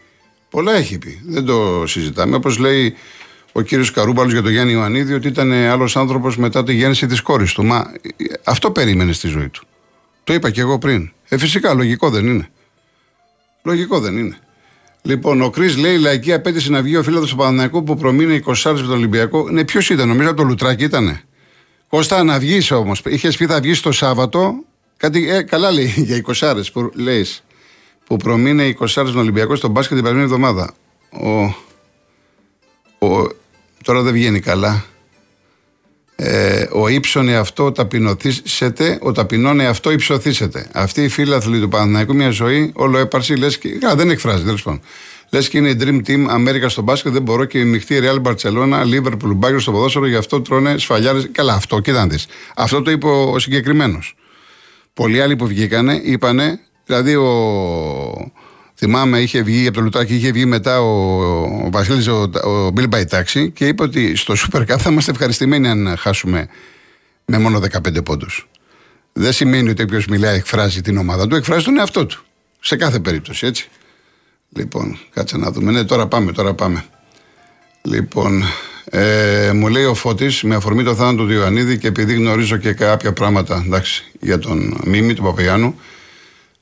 Πολλά 0.51 0.75
έχει 0.75 0.99
πει. 0.99 1.21
Δεν 1.27 1.45
το 1.45 1.85
συζητάμε. 1.87 2.37
Όπως 2.37 2.59
λέει 2.59 2.95
ο 3.53 3.61
κύριος 3.61 3.91
Καρούμπαλος 3.91 4.33
για 4.33 4.43
τον 4.43 4.51
Γιάννη 4.51 4.73
Ιωαννίδη, 4.73 5.13
ότι 5.15 5.29
ήταν 5.29 5.53
άλλος 5.53 5.97
άνθρωπος 5.97 6.37
μετά 6.37 6.65
τη 6.65 6.75
γέννηση 6.75 7.07
της 7.07 7.21
κόρης 7.21 7.53
του. 7.53 7.65
Μα 7.65 7.93
αυτό 8.45 8.71
περίμενε 8.71 9.13
στη 9.13 9.29
ζωή 9.29 9.49
του. 9.49 9.67
Το 10.25 10.35
είπα 10.35 10.51
και 10.51 10.61
εγώ 10.61 10.79
πριν. 10.79 11.11
Ε, 11.29 11.39
φυσικά, 11.39 11.75
λογικό 11.75 12.11
δεν 12.11 12.27
είναι. 12.27 12.49
Λογικό 13.63 14.01
δεν 14.01 14.17
είναι. 14.17 14.39
Λοιπόν, 15.03 15.43
ο 15.43 15.51
Κρι 15.51 15.77
λέει: 15.77 15.95
Η 15.95 15.99
λαϊκή 15.99 16.33
απέτηση 16.33 16.71
να 16.71 16.83
βγει 16.83 16.97
ο 16.97 17.03
φίλο 17.03 17.27
του 17.27 17.37
Παναναναϊκού 17.37 17.83
που 17.83 17.97
προμείνει 17.97 18.43
20 18.47 18.55
με 18.65 18.81
τον 18.81 18.91
Ολυμπιακό. 18.91 19.51
Ναι, 19.51 19.65
ποιος 19.65 19.91
ήταν, 19.91 20.09
νομίζω 20.09 20.29
από 20.29 20.37
το 20.37 20.43
Λουτράκι 20.43 20.85
ήτανε. 20.85 21.23
Κώστα, 21.89 22.25
να 22.25 22.39
βγεις 22.39 22.71
όμως. 22.71 23.03
Είχες 23.05 23.37
πει 23.37 23.47
θα 23.47 23.61
βγεις 23.61 23.81
το 23.81 23.93
Σάββατο. 23.93 24.55
Κάτι, 24.97 25.31
ε, 25.31 25.43
καλά 25.43 25.71
λέει 25.71 25.95
για 26.09 26.23
20 26.27 26.63
που 26.73 26.91
λέει. 26.95 27.27
Που 28.07 28.17
προμείνει 28.17 28.77
20 28.81 28.87
τον 28.89 29.17
Ολυμπιακό 29.17 29.57
στον 29.57 29.71
μπάσκετ 29.71 29.95
την 29.95 30.05
περασμένη 30.05 30.33
εβδομάδα. 30.33 30.75
Ο, 31.11 31.43
ο, 33.07 33.29
τώρα 33.83 34.03
δεν 34.03 34.13
βγαίνει 34.13 34.41
καλά. 34.41 34.85
Ε, 36.19 36.67
ο 36.73 36.89
ύψον 36.89 37.29
αυτό 37.29 37.73
ταπεινωθήσετε, 37.73 38.99
ο 39.01 39.13
ταπεινών 39.13 39.61
αυτό 39.61 39.91
υψωθήσετε. 39.91 40.69
Αυτή 40.73 41.03
η 41.03 41.09
φίλαθλη 41.09 41.61
του 41.61 41.69
Παναθηναϊκού 41.69 42.15
μια 42.15 42.31
ζωή 42.31 42.73
όλο 42.75 42.99
έπαρση, 42.99 43.37
λες 43.37 43.59
και. 43.59 43.69
Α, 43.87 43.95
δεν 43.95 44.11
εκφράζει, 44.11 44.45
τέλος 44.45 44.63
πάντων. 44.63 44.81
Λες 45.31 45.49
και 45.49 45.59
είναι 45.59 45.69
η 45.69 45.77
Dream 45.81 46.09
Team 46.09 46.27
Αμέρικα 46.29 46.69
στο 46.69 46.83
μπάσκετ, 46.83 47.13
δεν 47.13 47.23
μπορώ 47.23 47.45
και 47.45 47.59
η 47.59 47.65
μειχτή 47.65 47.99
Real 48.03 48.23
Barcelona, 48.23 48.83
Liverpool, 48.95 49.35
Μπάγκερ 49.35 49.61
στο 49.61 49.73
ποδόσφαιρο, 49.73 50.07
γι' 50.07 50.17
αυτό 50.17 50.41
τρώνε 50.41 50.79
σφαλιάρες. 50.79 51.29
Καλά, 51.33 51.55
αυτό, 51.55 51.81
κοίτα 51.81 52.09
Αυτό 52.57 52.83
το 52.83 52.91
είπε 52.91 53.07
ο 53.07 53.39
συγκεκριμένος. 53.39 54.17
Πολλοί 54.95 55.23
άλλοι 55.23 55.37
που 55.37 55.47
βγήκανε 55.47 56.01
είπανε, 56.05 56.61
δηλαδή 56.87 57.15
ο, 57.15 58.33
Θυμάμαι, 58.79 59.21
είχε 59.21 59.43
βγει 59.43 59.67
από 59.67 59.77
το 59.77 59.83
Λουτράκι, 59.83 60.15
είχε 60.15 60.31
βγει 60.31 60.45
μετά 60.45 60.81
ο, 60.81 61.11
ο 61.43 61.69
Βασίλης, 61.71 62.07
ο, 62.09 62.31
ο 62.45 62.71
Μπιλ 62.71 62.89
Μπαϊτάξη 62.89 63.51
και 63.51 63.67
είπε 63.67 63.83
ότι 63.83 64.17
στο 64.17 64.35
Super 64.37 64.61
Cup 64.61 64.79
θα 64.79 64.91
είμαστε 64.91 65.11
ευχαριστημένοι 65.11 65.69
αν 65.69 65.95
χάσουμε 65.99 66.49
με 67.25 67.39
μόνο 67.39 67.61
15 67.73 68.05
πόντους. 68.05 68.49
Δεν 69.13 69.33
σημαίνει 69.33 69.71
ότι 69.71 69.83
όποιος 69.83 70.07
μιλάει 70.07 70.37
εκφράζει 70.37 70.81
την 70.81 70.97
ομάδα 70.97 71.27
του, 71.27 71.35
εκφράζει 71.35 71.65
τον 71.65 71.79
εαυτό 71.79 72.07
του. 72.07 72.25
Σε 72.61 72.77
κάθε 72.77 72.99
περίπτωση, 72.99 73.47
έτσι. 73.47 73.69
Λοιπόν, 74.49 74.99
κάτσε 75.15 75.37
να 75.37 75.51
δούμε. 75.51 75.73
Ναι, 75.73 75.85
τώρα 75.85 76.07
πάμε, 76.07 76.33
τώρα 76.33 76.55
πάμε. 76.55 76.85
Λοιπόν, 77.83 78.45
ε, 78.85 79.51
μου 79.55 79.69
λέει 79.69 79.85
ο 79.85 79.95
Φώτης 79.95 80.43
με 80.43 80.55
αφορμή 80.55 80.85
το 80.85 80.95
θάνατο 80.95 81.25
του 81.25 81.33
Ιωαννίδη 81.33 81.79
και 81.79 81.87
επειδή 81.87 82.15
γνωρίζω 82.15 82.57
και 82.57 82.73
κάποια 82.73 83.13
πράγματα 83.13 83.63
εντάξει, 83.67 84.05
για 84.21 84.39
τον 84.39 84.81
Μίμη, 84.85 85.15
του 85.15 85.23
Παπαγιάννου, 85.23 85.81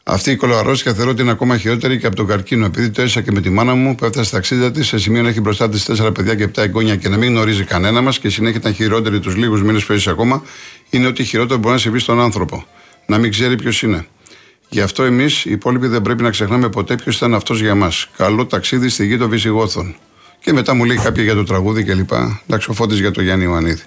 αυτή 0.07 0.31
η 0.31 0.37
κολοαρρώστια 0.37 0.95
θεωρώ 0.95 1.11
ότι 1.11 1.23
είναι 1.23 1.31
ακόμα 1.31 1.59
χειρότερη 1.59 1.99
και 1.99 2.07
από 2.07 2.17
τον 2.17 2.27
καρκίνο. 2.27 2.67
Επειδή 2.67 2.91
το 2.91 3.03
έσα 3.03 3.21
και 3.21 3.33
με 3.33 3.41
τη 3.41 3.51
μάνα 3.51 3.75
μου 3.75 3.95
που 3.95 4.05
έφτασε 4.05 4.41
στα 4.41 4.67
60 4.69 4.73
της, 4.73 4.87
σε 4.87 4.99
σημείο 4.99 5.23
να 5.23 5.29
έχει 5.29 5.41
μπροστά 5.41 5.69
της 5.69 5.91
4 6.01 6.15
παιδιά 6.15 6.35
και 6.35 6.45
7 6.45 6.63
εγγόνια 6.63 6.97
και 6.97 7.09
να 7.09 7.17
μην 7.17 7.29
γνωρίζει 7.29 7.65
κανένα 7.65 8.01
μας 8.01 8.19
και 8.19 8.29
συνέχεια 8.29 8.59
ήταν 8.59 8.75
χειρότερη 8.75 9.21
τους 9.21 9.37
λίγους 9.37 9.63
μήνες 9.63 9.85
που 9.85 9.93
έζησε 9.93 10.11
ακόμα, 10.11 10.43
είναι 10.91 11.07
ότι 11.07 11.25
χειρότερο 11.25 11.59
μπορεί 11.59 11.75
να 11.75 11.81
συμβεί 11.81 11.99
στον 11.99 12.21
άνθρωπο. 12.21 12.65
Να 13.07 13.19
μην 13.19 13.31
ξέρει 13.31 13.57
ποιος 13.57 13.83
είναι. 13.83 14.07
Γι' 14.69 14.81
αυτό 14.81 15.03
εμείς 15.03 15.45
οι 15.45 15.51
υπόλοιποι 15.51 15.87
δεν 15.87 16.03
πρέπει 16.03 16.23
να 16.23 16.31
ξεχνάμε 16.31 16.69
ποτέ 16.69 16.95
ποιος 16.95 17.17
ήταν 17.17 17.35
αυτός 17.35 17.61
για 17.61 17.75
μας. 17.75 18.09
Καλό 18.17 18.47
ταξίδι 18.47 18.89
στη 18.89 19.07
γη 19.07 19.19
των 19.19 19.31
Βυσιγόθων. 19.31 19.95
Και 20.41 20.53
μετά 20.53 20.75
μου 20.75 20.85
λέει 20.85 20.97
κάποια 20.97 21.23
για 21.23 21.35
το 21.35 21.45
τραγούδι 21.45 21.83
κλπ. 21.83 22.13
Εντάξει, 22.47 22.71
ο 22.71 22.87
για 22.91 23.11
το 23.11 23.23
Γιάννη 23.23 23.45
Ιωαννίδη. 23.45 23.83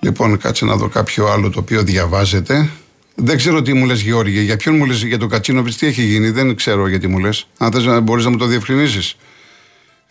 Λοιπόν, 0.00 0.38
κάτσε 0.38 0.64
να 0.64 0.76
δω 0.76 0.88
κάποιο 0.88 1.26
άλλο 1.26 1.50
το 1.50 1.58
οποίο 1.58 1.82
διαβάζεται. 1.82 2.70
Δεν 3.18 3.36
ξέρω 3.36 3.62
τι 3.62 3.72
μου 3.72 3.86
λες, 3.86 4.00
Γεώργια. 4.00 4.42
Για 4.42 4.56
ποιον 4.56 4.76
μου 4.76 4.84
λες, 4.84 5.02
για 5.02 5.18
τον 5.18 5.28
Κατσίνοβιτς, 5.28 5.76
τι 5.76 5.86
έχει 5.86 6.02
γίνει; 6.02 6.30
Δεν 6.30 6.54
ξέρω 6.54 6.88
γιατί 6.88 7.06
μου 7.06 7.18
λες. 7.18 7.46
Αν 7.58 7.72
θες 7.72 7.84
να 7.84 8.00
μπορείς 8.00 8.24
να 8.24 8.30
μου 8.30 8.36
το 8.36 8.46
διευκρινίσεις. 8.46 9.16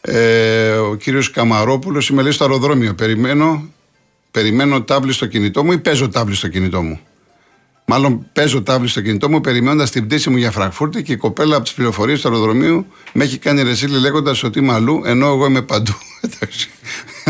Ε, 0.02 0.70
ο 0.72 0.96
κύριος 0.96 1.32
Καμαρόπουλος, 1.32 2.10
είμαι 2.10 2.22
λέει 2.22 2.32
στο 2.32 2.44
αεροδρόμιο. 2.44 2.94
Περιμένω, 2.94 3.70
περιμένω 4.32 4.82
τάβλη 4.82 5.14
στο 5.14 5.26
κινητό 5.26 5.64
μου 5.64 5.72
ή 5.72 5.78
παίζω 5.78 6.10
τάβλη 6.10 6.36
στο 6.36 6.48
κινητό 6.48 6.82
μου; 6.82 7.00
Μάλλον 7.86 8.26
παίζω 8.34 8.64
τάβλη 8.64 8.88
στο 8.88 9.02
κινητό 9.02 9.30
μου 9.30 9.42
περιμένοντας 9.42 9.92
την 9.92 10.08
πτήση 10.08 10.30
μου 10.30 10.38
για 10.38 10.52
Φραγκφούρτη 10.52 11.04
και 11.04 11.14
η 11.14 11.18
κοπέλα 11.18 11.56
από 11.56 11.64
τις 11.64 11.74
πληροφορίες 11.74 12.22
του 12.22 12.28
αεροδρομίου 12.28 12.86
με 13.14 13.24
έχει 13.24 13.38
κάνει 13.38 13.64
ρεσίλη 13.64 14.00
λέγοντας 14.00 14.44
ότι 14.44 14.60
είμαι 14.60 14.74
αλλού 14.74 15.02
ενώ 15.06 15.28
εγώ 15.28 15.46
είμαι 15.46 15.62
παντού. 15.62 15.94
Εντάξει. 16.26 16.70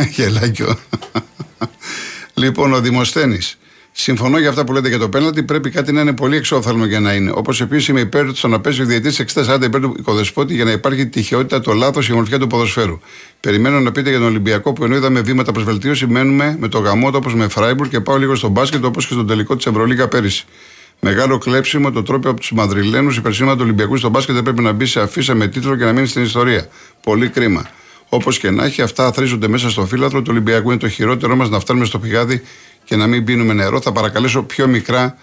Γελάκιο. 0.10 0.78
λοιπόν, 2.34 2.74
ο 2.74 2.82
Δημοσθένης. 2.82 3.58
Συμφωνώ 3.98 4.40
για 4.40 4.50
αυτά 4.50 4.64
που 4.64 4.74
λέτε 4.74 4.88
για 4.88 4.98
το 4.98 5.10
πέναλτι. 5.10 5.44
Πρέπει 5.44 5.70
κάτι 5.70 5.92
να 5.92 6.02
είναι 6.02 6.14
πολύ 6.14 6.36
εξόφθαλμο 6.36 6.86
για 6.86 7.00
να 7.00 7.14
είναι. 7.14 7.32
Όπως 7.36 7.62
επίσης 7.62 7.88
είμαι 7.88 8.00
υπέρ 8.00 8.34
του 8.34 8.48
να 8.48 8.60
παίζει 8.60 8.82
ο 8.82 8.86
διαιτή 8.86 9.26
60-40 9.34 9.64
υπέρ 9.64 9.82
του 9.82 9.96
οικοδεσπότη 10.00 10.54
για 10.54 10.64
να 10.64 10.72
υπάρχει 10.72 11.08
τυχαιότητα, 11.08 11.62
το 11.62 11.74
λάθος, 11.74 12.08
η 12.08 12.12
ομορφιά 12.12 12.40
του 12.40 12.48
ποδοσφαίρου. 12.48 13.00
Περιμένω 13.40 13.80
να 13.80 13.92
πείτε 13.92 14.10
για 14.10 14.18
τον 14.20 14.28
Ολυμπιακό 14.28 14.74
που 14.74 14.84
ενώ 14.84 14.96
είδαμε 14.96 15.22
βήματα 15.22 15.52
προς 15.52 15.64
βελτίωση, 15.64 16.08
μένουμε 16.08 16.58
με 16.60 16.68
το 16.68 16.80
γαμό 16.80 17.12
όπως 17.14 17.36
με 17.36 17.48
Φράιμπουργκ 17.48 17.90
και 17.90 18.00
πάω 18.00 18.18
λίγο 18.18 18.36
στο 18.36 18.50
μπάσκετ 18.50 18.86
όπως 18.86 19.08
και 19.08 19.14
στον 19.14 19.28
τελικό 19.28 19.56
της 19.56 19.66
Ευρωλίγα 19.66 20.08
πέρυσι. 20.08 20.46
Μεγάλο 21.00 21.38
κλέψιμο 21.38 21.92
το 21.92 22.04
τρόπο 22.04 22.30
από 22.30 22.40
τους 22.40 22.52
Μαδριλένους. 22.52 23.18
Η 23.18 23.22
περσίνα 23.22 23.54
του 23.54 23.62
Ολυμπιακού 23.64 23.98
στο 23.98 24.10
μπάσκετ 24.10 24.38
πρέπει 24.38 24.62
να 24.62 24.72
μπει 24.72 24.86
σε 24.86 25.02
αφίσα 25.02 25.36
με 25.36 25.48
τίτλο 25.48 25.76
και 25.76 25.84
να 25.84 25.94
μείνει 25.94 26.08
στην 26.08 26.24
ιστορία. 26.24 26.68
Πολύ 27.04 27.30
κρίμα. 27.30 27.70
Όπως 28.10 28.40
και 28.40 28.50
να 28.50 28.66
έχει, 28.66 28.82
αυτά 28.82 29.12
θρίζονται 29.12 29.48
μέσα 29.48 29.70
στο 29.70 29.86
φύλαθρο 29.86 30.22
του 30.22 30.28
Ολυμπιακού. 30.32 30.70
Είναι 30.70 30.80
το 30.80 30.90
χειρότερό 30.90 31.36
μας 31.36 31.50
να 31.50 31.60
φτάνουμε 31.60 31.86
στο 31.86 32.00
πηγάδι 32.00 32.42
και 32.86 32.96
να 32.96 33.08
μην 33.08 33.24
πίνουμε 33.24 33.54
νερό. 33.54 33.82
Θα 33.82 33.92
παρακαλέσω 33.92 34.44
πιο 34.44 34.68
μικρά 34.68 35.18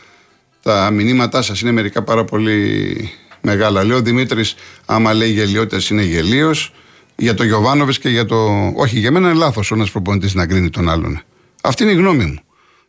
τα 0.62 0.90
μηνύματά 0.90 1.42
σας. 1.42 1.61
Είναι 1.61 1.73
μερικά 1.73 2.02
πάρα 2.02 2.25
πολύ 2.25 3.11
μεγάλα. 3.40 3.85
Λέω 3.85 4.00
Δημήτρης, 4.00 4.54
άμα 4.87 5.12
λέει 5.12 5.31
γελιότητε 5.31 5.95
είναι 5.95 6.02
γελίος. 6.02 6.73
Για 7.16 7.35
το 7.35 7.45
Γιωβάνοβες 7.45 7.99
και 7.99 8.09
για 8.09 8.25
το. 8.25 8.73
Όχι, 8.75 8.99
για 8.99 9.11
μένα 9.11 9.28
είναι 9.28 9.38
λάθος 9.38 9.71
ο 9.71 9.75
ένας 9.75 9.90
προπονητής 9.90 10.35
να 10.35 10.47
κρίνει 10.47 10.71
τον 10.71 10.88
άλλον. 10.88 11.23
Αυτή 11.62 11.83
είναι 11.83 11.92
η 11.92 11.95
γνώμη 11.97 12.25
μου. 12.25 12.38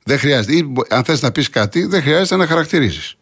Δεν 0.04 0.20
χρειάζεται. 0.20 0.56
Ή, 0.56 0.74
αν 0.90 1.04
θες 1.04 1.22
να 1.22 1.32
πεις 1.32 1.50
κάτι, 1.50 1.86
δεν 1.86 2.02
χρειάζεται 2.02 2.36
να 2.36 2.48
χαρακτηρίζεις. 2.48 3.16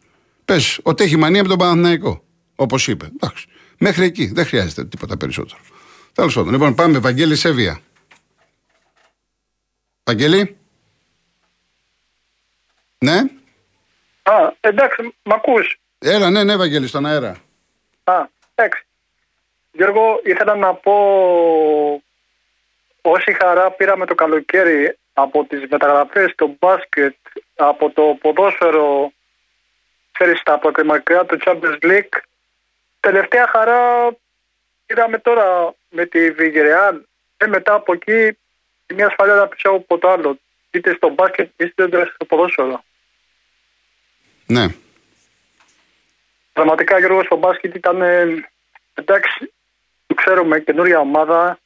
Πες 0.46 0.79
ότι 0.84 1.03
έχει 1.03 1.17
μανία 1.17 1.41
με 1.41 1.48
τον 1.48 1.58
Παναθηναϊκό. 1.58 2.24
Όπως 2.55 2.88
είπε. 2.88 3.10
Εντάξει. 3.15 3.46
Μέχρι 3.77 4.05
εκεί. 4.05 4.31
Δεν 4.34 4.46
χρειάζεται 4.46 4.86
τίποτα 4.86 5.17
περισσότερο. 5.17 5.62
Τέλος 6.13 6.34
πάντων. 6.34 6.51
Λοιπόν, 6.51 6.75
πάμε. 6.75 7.00
Βαγγέλη 7.00 7.36
Σέβια. 7.36 7.79
Βαγγέλη. 10.03 10.55
Ναι. 13.05 13.17
Α, 14.24 14.51
εντάξει, 14.60 15.15
μ' 15.24 15.34
ακούς. 15.34 15.79
Έλα, 16.00 16.29
ναι, 16.29 16.43
ναι, 16.43 16.55
Βαγγέλη, 16.55 16.88
στον 16.88 17.05
αέρα. 17.05 17.36
Α, 18.03 18.25
εντάξει. 18.55 18.86
Γιώργο, 19.72 20.20
ήθελα 20.24 20.55
να 20.55 20.74
πω 20.74 20.93
όση 23.01 23.34
χαρά 23.41 23.72
πήραμε 23.72 24.05
το 24.05 24.15
καλοκαίρι 24.15 24.98
από 25.13 25.46
τις 25.46 25.62
μεταγραφές 25.70 26.31
στο 26.31 26.55
μπάσκετ, 26.60 27.15
από 27.55 27.89
το 27.89 28.17
ποδόσφαιρο, 28.22 29.12
ξέρεις, 30.12 30.39
στα 30.39 30.53
αποκριμακριά 30.53 31.25
του 31.25 31.38
Champions 31.46 31.77
League, 31.81 32.20
τελευταία 33.00 33.48
χαρά 33.48 34.10
πήραμε 34.86 35.17
τώρα 35.17 35.74
με 35.89 36.05
τη 36.05 36.31
Βιγερεάν 36.31 37.08
και 37.38 37.48
μετά 37.48 37.74
από 37.74 37.93
εκεί 37.93 38.38
μια 38.96 39.10
σφαλιά 39.10 39.34
να 39.34 39.48
πίσω 39.48 39.70
από 39.70 39.98
το 39.98 40.10
άλλο, 40.10 40.38
είτε 40.72 40.93
στο 40.93 41.10
μπάσκετ 41.10 41.50
είτε 41.58 41.89
στο 42.13 42.25
ποδόσφαιρο. 42.25 42.84
Ναι. 44.51 44.65
Πραγματικά 46.53 47.00
Γιώργος 47.00 47.25
στο 47.25 47.38
μπάσκετ 47.38 47.75
ήταν 47.75 48.01
ε, 48.01 48.24
εντάξει, 48.93 49.53
το 50.08 50.13
ξέρουμε, 50.13 50.60
καινούρια 50.60 51.00
ομάδα, 51.00 51.60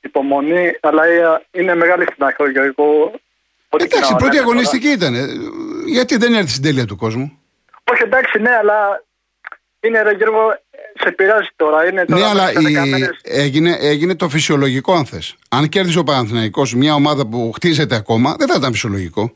υπομονή, 0.00 0.72
αλλά 0.80 1.04
ε, 1.06 1.46
είναι 1.50 1.74
μεγάλη 1.74 2.06
στεναχώρια. 2.12 2.62
Εγώ, 2.62 3.12
ό,τι 3.68 3.86
και 3.86 3.94
Εντάξει, 3.96 4.10
να 4.10 4.16
η 4.16 4.20
πρώτη 4.20 4.34
λέμε 4.36 4.48
αγωνιστική 4.48 4.88
ήταν. 4.88 5.14
Ε, 5.14 5.26
Γιατί 5.86 6.16
δεν 6.16 6.34
έρθει 6.34 6.48
στην 6.50 6.62
τέλεια 6.62 6.84
του 6.84 6.96
κόσμου; 6.96 7.38
τώρα. 7.84 7.92
Όχι, 7.92 8.02
εντάξει, 8.02 8.38
ναι, 8.40 8.50
αλλά 8.50 9.04
είναι 9.80 10.02
ρε 10.02 10.12
Γιώργο, 10.12 10.58
σε 11.02 11.10
πειράζει 11.10 11.48
τώρα. 11.56 11.86
Είναι 11.88 12.04
τώρα 12.04 12.20
Ναι, 12.20 12.26
αλλά 12.26 12.44
μέσα 12.44 12.60
σε 12.60 12.68
η- 12.68 12.72
δέκα 12.72 12.86
μέρες. 12.86 13.20
έγινε, 13.22 13.76
έγινε 13.80 14.14
το 14.16 14.28
φυσιολογικό, 14.28 14.92
αν 14.94 15.06
θες. 15.06 15.34
Αν 15.48 15.68
κέρδισε 15.68 15.98
ο 15.98 16.04
Παναθηναϊκός 16.04 16.74
μια 16.74 16.94
ομάδα 16.94 17.26
που 17.26 17.52
χτίζεται 17.54 17.94
ακόμα, 17.96 18.34
δεν 18.38 18.48
θα 18.48 18.54
ήταν 18.58 18.72
φυσιολογικό. 18.72 19.32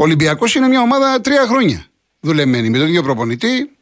Ο 0.00 0.04
Ολυμπιακός 0.04 0.54
είναι 0.54 0.68
μια 0.68 0.80
ομάδα 0.80 1.20
τρία 1.20 1.46
χρόνια 1.46 1.86
δουλεμένη 2.20 2.70
με 2.70 2.78
τον 2.78 2.86
ίδιο 2.86 3.02
προπονητή. 3.02 3.76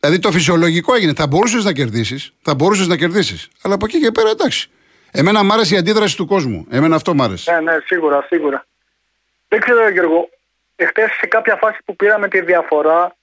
Δηλαδή 0.00 0.18
το 0.18 0.30
φυσιολογικό 0.32 0.94
έγινε. 0.94 1.12
Θα 1.16 1.26
μπορούσες 1.26 1.64
να 1.64 1.72
κερδίσεις. 1.72 2.32
Θα 2.42 2.54
μπορούσες 2.54 2.86
να 2.86 2.96
κερδίσεις. 2.96 3.48
Αλλά 3.62 3.74
από 3.74 3.84
εκεί 3.84 4.00
και 4.00 4.10
πέρα 4.10 4.30
εντάξει. 4.30 4.70
Εμένα 5.10 5.42
μ' 5.42 5.52
άρεσε 5.52 5.74
η 5.74 5.78
αντίδραση 5.78 6.16
του 6.16 6.26
κόσμου. 6.26 6.66
Εμένα 6.70 6.94
αυτό 6.94 7.14
μ' 7.14 7.22
άρεσε. 7.22 7.52
Ναι, 7.52 7.60
ναι, 7.60 7.78
σίγουρα, 7.84 8.26
σίγουρα. 8.28 8.66
Δεν 9.48 9.60
ξέρω, 9.60 9.88
Γιώργο, 9.90 10.28
εχθές 10.76 11.10
σε 11.20 11.26
κάποια 11.26 11.56
φάση 11.56 11.78
που 11.84 11.96
πήραμε 11.96 12.28
τη 12.28 12.40
διαφορά, 12.40 13.16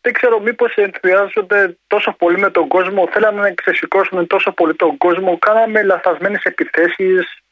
δεν 0.00 0.12
ξέρω 0.12 0.40
μήπως 0.40 0.74
ενθουσιάζονται 0.74 1.78
τόσο 1.86 2.12
πολύ 2.12 2.38
με 2.38 2.50
τον 2.50 2.68
κόσμο, 2.68 3.08
θέλαμε 3.12 3.40
να 3.40 3.54
ξεσηκώσουμε 3.54 4.26
τόσο 4.26 4.52
πολύ 4.52 4.74
τον 4.74 4.96
κόσμο, 4.96 5.38
κάναμε 5.38 5.82
λαθασμένες 5.82 6.42
επιθέσεις. 6.42 7.42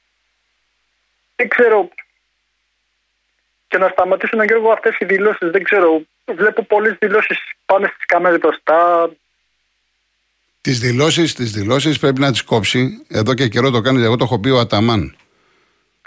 Δεν 1.37 1.49
ξέρω. 1.49 1.89
Και 3.69 3.79
να 3.79 3.89
σταματήσουν, 3.89 4.43
Γιώργο, 4.45 4.71
αυτές 4.73 4.97
οι 4.99 5.05
δηλώσεις. 5.05 5.51
Δεν 5.51 5.63
ξέρω. 5.63 6.03
Βλέπω 6.37 6.63
πολλές 6.65 6.97
δηλώσεις 7.01 7.39
πάνε 7.67 7.87
στις 7.95 8.05
κάμερες 8.07 8.39
μπροστά. 8.39 9.11
Τις 10.61 10.79
δηλώσεις 10.79 11.35
τις 11.35 11.51
δηλώσεις 11.53 11.99
πρέπει 11.99 12.21
να 12.21 12.31
τις 12.31 12.43
κόψει. 12.43 13.05
Εδώ 13.09 13.35
και 13.35 13.49
καιρό 13.49 13.71
το 13.71 13.81
κάνεις. 13.81 14.05
Εγώ 14.05 14.17
το 14.17 14.25
έχω 14.25 14.39
πει 14.39 14.49
ο 14.49 14.59
Αταμάν. 14.59 15.17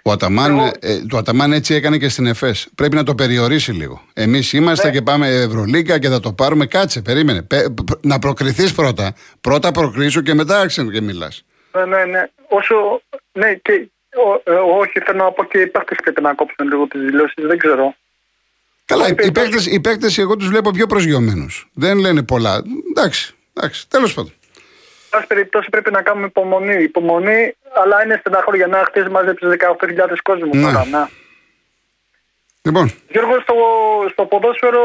Ο 0.03 0.11
Αταμάν, 0.11 0.51
Εγώ- 0.57 0.71
ε, 0.79 1.05
το 1.05 1.17
Αταμάν 1.17 1.51
έτσι 1.53 1.73
έκανε 1.73 1.97
και 1.97 2.09
στην 2.09 2.25
ΕΦΕΣ. 2.25 2.67
Πρέπει 2.75 2.95
να 2.95 3.03
το 3.03 3.15
περιορίσει 3.15 3.71
λίγο. 3.71 4.01
Εμείς 4.13 4.53
είμαστε 4.53 4.87
Ναι. 4.87 4.93
και 4.93 5.01
πάμε 5.01 5.27
Ευρωλίγκα 5.27 5.99
και 5.99 6.09
θα 6.09 6.19
το 6.19 6.33
πάρουμε. 6.33 6.65
Κάτσε, 6.65 7.01
περίμενε. 7.01 7.41
Πε- 7.41 7.69
π- 7.69 8.05
να 8.05 8.19
προκριθείς 8.19 8.73
πρώτα. 8.73 9.13
Πρώτα 9.41 9.71
προκρίσου 9.71 10.21
και 10.21 10.33
μετά 10.33 10.59
άρχισε 10.59 10.83
και 10.83 11.01
μιλάς. 11.01 11.43
Ναι, 11.73 11.85
ναι, 11.85 12.03
ναι. 12.05 12.29
Όσο. 12.49 13.01
Ναι, 13.31 13.53
και. 13.53 13.89
Ο- 14.15 14.41
ε, 14.51 14.55
όχι, 14.55 14.99
θέλω 14.99 15.23
να 15.23 15.31
πω 15.31 15.43
και 15.43 15.59
οι 15.59 15.67
παίχτε 15.67 15.95
πρέπει 16.03 16.21
να 16.21 16.33
κόψουν 16.33 16.67
λίγο 16.67 16.87
τις 16.87 17.01
δηλώσεις. 17.01 17.33
Δεν 17.45 17.57
ξέρω. 17.57 17.95
Καλά, 18.85 19.07
οι, 19.07 19.11
Όχι, 19.19 19.27
οι 19.27 19.31
παίκτες, 19.31 19.65
οι 19.65 19.79
παίκτες 19.81 20.17
εγώ 20.17 20.35
τους 20.35 20.47
βλέπω 20.47 20.71
πιο 20.71 20.87
προσγειωμένους. 20.87 21.69
Δεν 21.73 21.97
λένε 21.97 22.23
πολλά. 22.23 22.61
Εντάξει, 22.89 23.35
εντάξει 23.53 23.89
τέλος 23.89 24.13
πάντων. 24.13 24.31
Εν 25.03 25.09
πάση 25.09 25.27
περιπτώσει 25.27 25.69
πρέπει 25.69 25.91
να 25.91 26.01
κάνουμε 26.01 26.25
υπομονή. 26.25 26.83
Υπομονή, 26.83 27.55
αλλά 27.83 28.03
είναι 28.03 28.17
στεναχώρια 28.19 28.67
να 28.67 28.83
χτίσει 28.85 29.09
μαζέψεις 29.09 29.47
18.000 29.49 30.21
κόσμου 30.21 30.49
Ναι. 30.55 30.61
τώρα. 30.61 30.85
Να. 30.85 31.09
Λοιπόν, 32.61 32.91
Γιώργο, 33.09 33.39
στο, 33.41 33.53
στο 34.11 34.25
ποδόσφαιρο, 34.25 34.81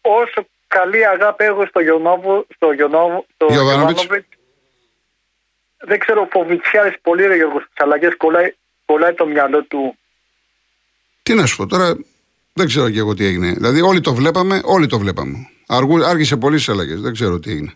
όσο 0.00 0.46
καλή 0.68 1.06
αγάπη 1.06 1.44
έχω 1.44 1.66
στο 1.66 1.80
Γιονόβο, 1.80 2.46
στο 2.54 2.72
Γιονόβο, 2.72 3.26
στο 3.34 3.46
Γιωβάνοβιτς. 3.50 4.06
Γιωβάνοβιτς, 5.84 5.88
δεν 5.88 5.98
ξέρω, 5.98 6.28
φοβητσιάρης 6.30 7.00
πολύ 7.02 7.26
ρε 7.26 7.34
Γιώργος 7.34 7.62
στις 7.62 7.74
αλλαγές, 7.76 8.16
κολλάει, 8.16 8.54
κολλάει 8.84 9.14
το 9.14 9.26
μυαλό 9.26 9.62
του. 9.62 9.96
τι 11.22 11.34
να 11.34 11.46
σου 11.46 11.56
πω 11.56 11.66
τώρα, 11.66 11.96
δεν 12.52 12.66
ξέρω 12.66 12.90
και 12.90 12.98
εγώ 12.98 13.14
τι 13.14 13.24
έγινε. 13.24 13.52
Δηλαδή, 13.52 13.80
όλοι 13.80 14.00
το 14.00 14.14
βλέπαμε, 14.14 14.60
όλοι 14.64 14.86
το 14.86 14.98
βλέπαμε. 14.98 15.48
Αργού, 15.66 16.04
άργησε 16.04 16.36
πολύ 16.36 16.58
στις 16.58 16.74
αλλαγές, 16.74 17.00
δεν 17.00 17.12
ξέρω 17.12 17.38
τι 17.38 17.50
έγινε. 17.50 17.72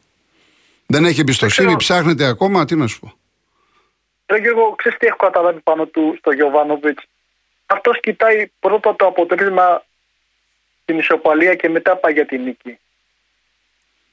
Δεν 0.86 1.04
έχει 1.04 1.20
εμπιστοσύνη, 1.20 1.66
ξέρω. 1.66 1.78
ψάχνεται 1.78 2.24
ακόμα, 2.24 2.64
τι 2.64 2.76
να 2.76 2.86
σου 2.86 3.00
πω. 3.00 3.12
Ρε 4.26 4.38
Γιώργο, 4.38 4.74
ξέρεις 4.76 4.98
τι 4.98 5.06
έχω 5.06 5.16
καταλάβει 5.16 5.60
πάνω 5.60 5.86
του 5.86 6.14
στο 6.18 6.32
Γιωβάνοβιτς; 6.32 7.02
Αυτός 7.66 8.00
κοιτάει 8.00 8.46
πρώτα 8.60 8.96
το 8.96 9.06
αποτέλεσμα 9.06 9.84
την 10.84 10.98
ισοπαλία 10.98 11.54
και 11.54 11.68
μετά 11.68 11.96
πάει 11.96 12.12
για 12.12 12.26
την 12.26 12.42
νίκη. 12.42 12.78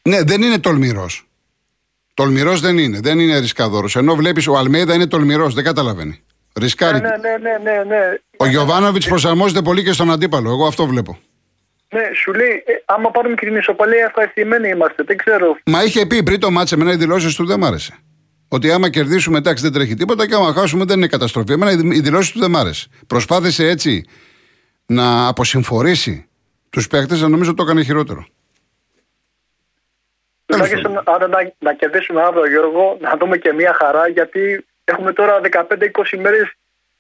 Ναι, 0.01 0.23
δεν 0.23 0.41
είναι 0.41 0.60
τολμηρός. 0.60 1.25
Τολμηρός 2.15 2.60
δεν 2.60 2.78
είναι, 2.78 2.99
δεν 3.04 3.19
είναι 3.19 3.39
ρισκαδόρος. 3.39 3.95
Ενώ 3.95 4.15
βλέπεις 4.15 4.47
ο 4.47 4.58
Αλμέιδα 4.58 4.93
είναι 4.93 5.08
τολμηρός, 5.08 5.54
δεν 5.54 5.63
καταλαβαίνει. 5.63 6.23
Ρισκάρει. 6.60 6.99
Ναι, 6.99 7.10
ναι, 7.10 7.15
ναι, 7.15 7.71
ναι, 7.71 7.84
ναι. 7.84 8.01
Ο 8.38 8.45
Γιωβάνοβιτς 8.45 9.08
προσαρμόζεται 9.08 9.62
πολύ 9.62 9.84
και 9.84 9.91
στον 9.91 10.12
αντίπαλο. 10.12 10.49
Εγώ 10.49 10.67
αυτό 10.67 10.86
βλέπω. 10.86 11.19
Ναι, 11.93 12.01
σου 12.23 12.34
λέει, 12.34 12.63
ε, 12.65 12.73
άμα 12.86 13.12
πάρουμε 13.12 13.36
και 13.36 13.45
την 13.45 13.56
ισοπαλία, 13.56 14.06
ευχαριστημένοι 14.06 14.69
είμαστε. 14.69 15.04
Δεν 15.04 15.17
ξέρω. 15.17 15.58
Μα 15.65 15.84
είχε 15.84 16.06
πει 16.06 16.23
πριν 16.23 16.39
το 16.39 16.51
μάτσε, 16.51 16.75
εμένα 16.75 16.91
οι 16.91 16.95
δηλώσεις 16.95 17.36
του 17.36 17.45
δεν 17.45 17.60
μ' 17.60 17.65
άρεσε. 17.65 17.93
Ότι 18.47 18.71
άμα 18.71 18.89
κερδίσουμε, 18.89 19.38
εντάξει, 19.38 19.63
δεν 19.63 19.73
τρέχει 19.73 19.93
τίποτα 19.93 20.28
και 20.28 20.36
άμα 20.36 20.54
χάσουμε, 20.54 20.86
δεν 20.86 20.97
είναι 20.97 21.08
καταστροφή. 21.08 21.51
Εμένα 21.51 21.71
οι 21.71 21.99
δηλώσεις 21.99 22.32
του 22.32 22.39
δεν 22.39 22.49
μ' 22.49 22.58
άρεσε. 22.58 22.88
Προσπάθησε 23.08 23.67
έτσι 23.67 24.06
να 24.86 25.28
αποσυμφορήσει 25.28 26.25
τους 26.69 26.88
παίκτες, 26.88 27.21
να 27.21 27.28
νομίζω 27.28 27.54
το 27.54 27.63
έκανε 27.63 27.84
χειρότερο. 27.84 28.28
Τέλος 30.45 30.69
Τουλάχιστον 30.69 31.01
άρα 31.05 31.27
να, 31.27 31.51
να 31.60 31.73
κερδίσουμε 31.73 32.21
αύριο, 32.21 32.47
Γιώργο, 32.47 32.97
να 33.01 33.17
δούμε 33.17 33.38
και 33.38 33.53
μια 33.53 33.73
χαρά, 33.79 34.08
γιατί 34.08 34.65
έχουμε 34.84 35.13
τώρα 35.13 35.39
15-20 35.51 36.17
μέρε. 36.17 36.41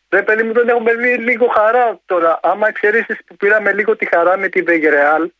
Ρε 0.09 0.21
παιδί 0.21 0.43
μου, 0.43 0.53
δεν 0.53 0.67
έχουμε 0.67 0.93
δει 0.93 1.15
λίγο 1.17 1.47
χαρά 1.47 1.99
τώρα. 2.05 2.39
Άμα 2.43 2.67
εξαιρέσει 2.67 3.17
που 3.25 3.35
πήραμε 3.35 3.73
λίγο 3.73 3.95
τη 3.95 4.05
χαρά 4.05 4.37
με 4.37 4.47
τη 4.47 4.61
Βεγερεάλ, 4.61 5.31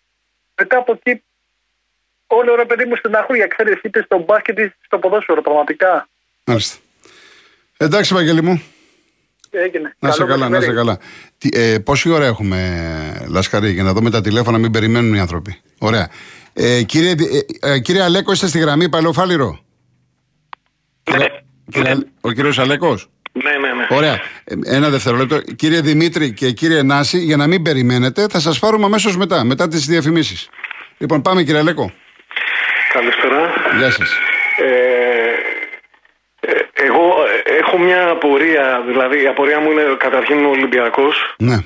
μετά 0.55 0.77
από 0.77 0.99
εκεί 1.03 1.23
όλο 2.27 2.55
ρε 2.55 2.65
παιδί 2.65 2.85
μου 2.85 2.95
στεναχώρια, 2.95 3.47
ξέρεις, 3.47 3.79
είτε 3.83 4.01
στο 4.03 4.17
μπάσκετ 4.17 4.59
είτε 4.59 4.75
στο 4.85 4.99
ποδόσφαιρο, 4.99 5.41
πραγματικά. 5.41 6.07
Μάλιστα. 6.45 6.77
Εντάξει, 7.77 8.13
Βαγγέλη 8.13 8.41
μου. 8.41 8.63
Έγινε. 9.49 9.95
Να 9.99 10.11
σε 10.11 10.17
Καλό 10.17 10.29
καλά, 10.29 10.49
να 10.49 10.61
σε 10.61 10.67
μεσημέρι. 10.67 10.77
καλά. 10.77 10.99
Τι, 11.37 11.49
ε, 11.53 11.79
πόση 11.79 12.09
ώρα 12.09 12.25
έχουμε, 12.25 12.57
Λασκαρή, 13.29 13.71
για 13.71 13.83
να 13.83 13.93
δούμε 13.93 14.09
τα 14.09 14.21
τηλέφωνα, 14.21 14.57
μην 14.57 14.71
περιμένουν 14.71 15.13
οι 15.13 15.19
άνθρωποι. 15.19 15.61
Ωραία. 15.79 16.09
Ε, 16.57 16.81
κύριε, 16.83 17.11
ε, 17.61 17.71
ε, 17.73 17.79
κύριε 17.79 18.01
Αλέκο, 18.03 18.31
είστε 18.31 18.47
στη 18.47 18.59
γραμμή, 18.59 18.89
παλαιοφάλιρο. 18.89 19.59
Ναι. 21.17 21.25
Κύριε, 21.71 21.89
Αλ- 21.91 22.07
ο 22.21 22.31
κύριος 22.31 22.59
Αλέκος. 22.59 23.07
Ναι, 23.31 23.51
ναι, 23.67 23.73
ναι. 23.73 23.87
Ωραία. 23.89 24.13
Ε, 24.43 24.75
Ένα 24.75 24.89
δευτερόλεπτο. 24.89 25.41
Κύριε 25.41 25.81
Δημήτρη 25.81 26.33
και 26.33 26.51
κύριε 26.51 26.81
Νάση, 26.83 27.17
για 27.17 27.37
να 27.37 27.47
μην 27.47 27.61
περιμένετε, 27.61 28.27
θα 28.29 28.39
σας 28.39 28.59
πάρουμε 28.59 28.85
αμέσως 28.85 29.17
μετά, 29.17 29.43
μετά 29.43 29.67
τις 29.67 29.85
διαφημίσεις. 29.85 30.49
Λοιπόν, 30.97 31.21
πάμε 31.21 31.43
κύριε 31.43 31.59
Αλέκο. 31.59 31.91
Καλησπέρα. 32.93 33.53
Γεια 33.77 33.91
σας. 33.91 34.17
Ε, 34.57 34.67
ε, 36.39 36.51
εγώ 36.73 37.01
ε, 37.45 37.55
έχω 37.59 37.77
μια 37.77 38.09
απορία, 38.09 38.83
δηλαδή 38.87 39.23
η 39.23 39.27
απορία 39.27 39.59
μου 39.59 39.71
είναι 39.71 39.83
καταρχήν 39.97 40.45
ο 40.45 40.49
Ολυμπιακός. 40.49 41.35
Ναι. 41.37 41.57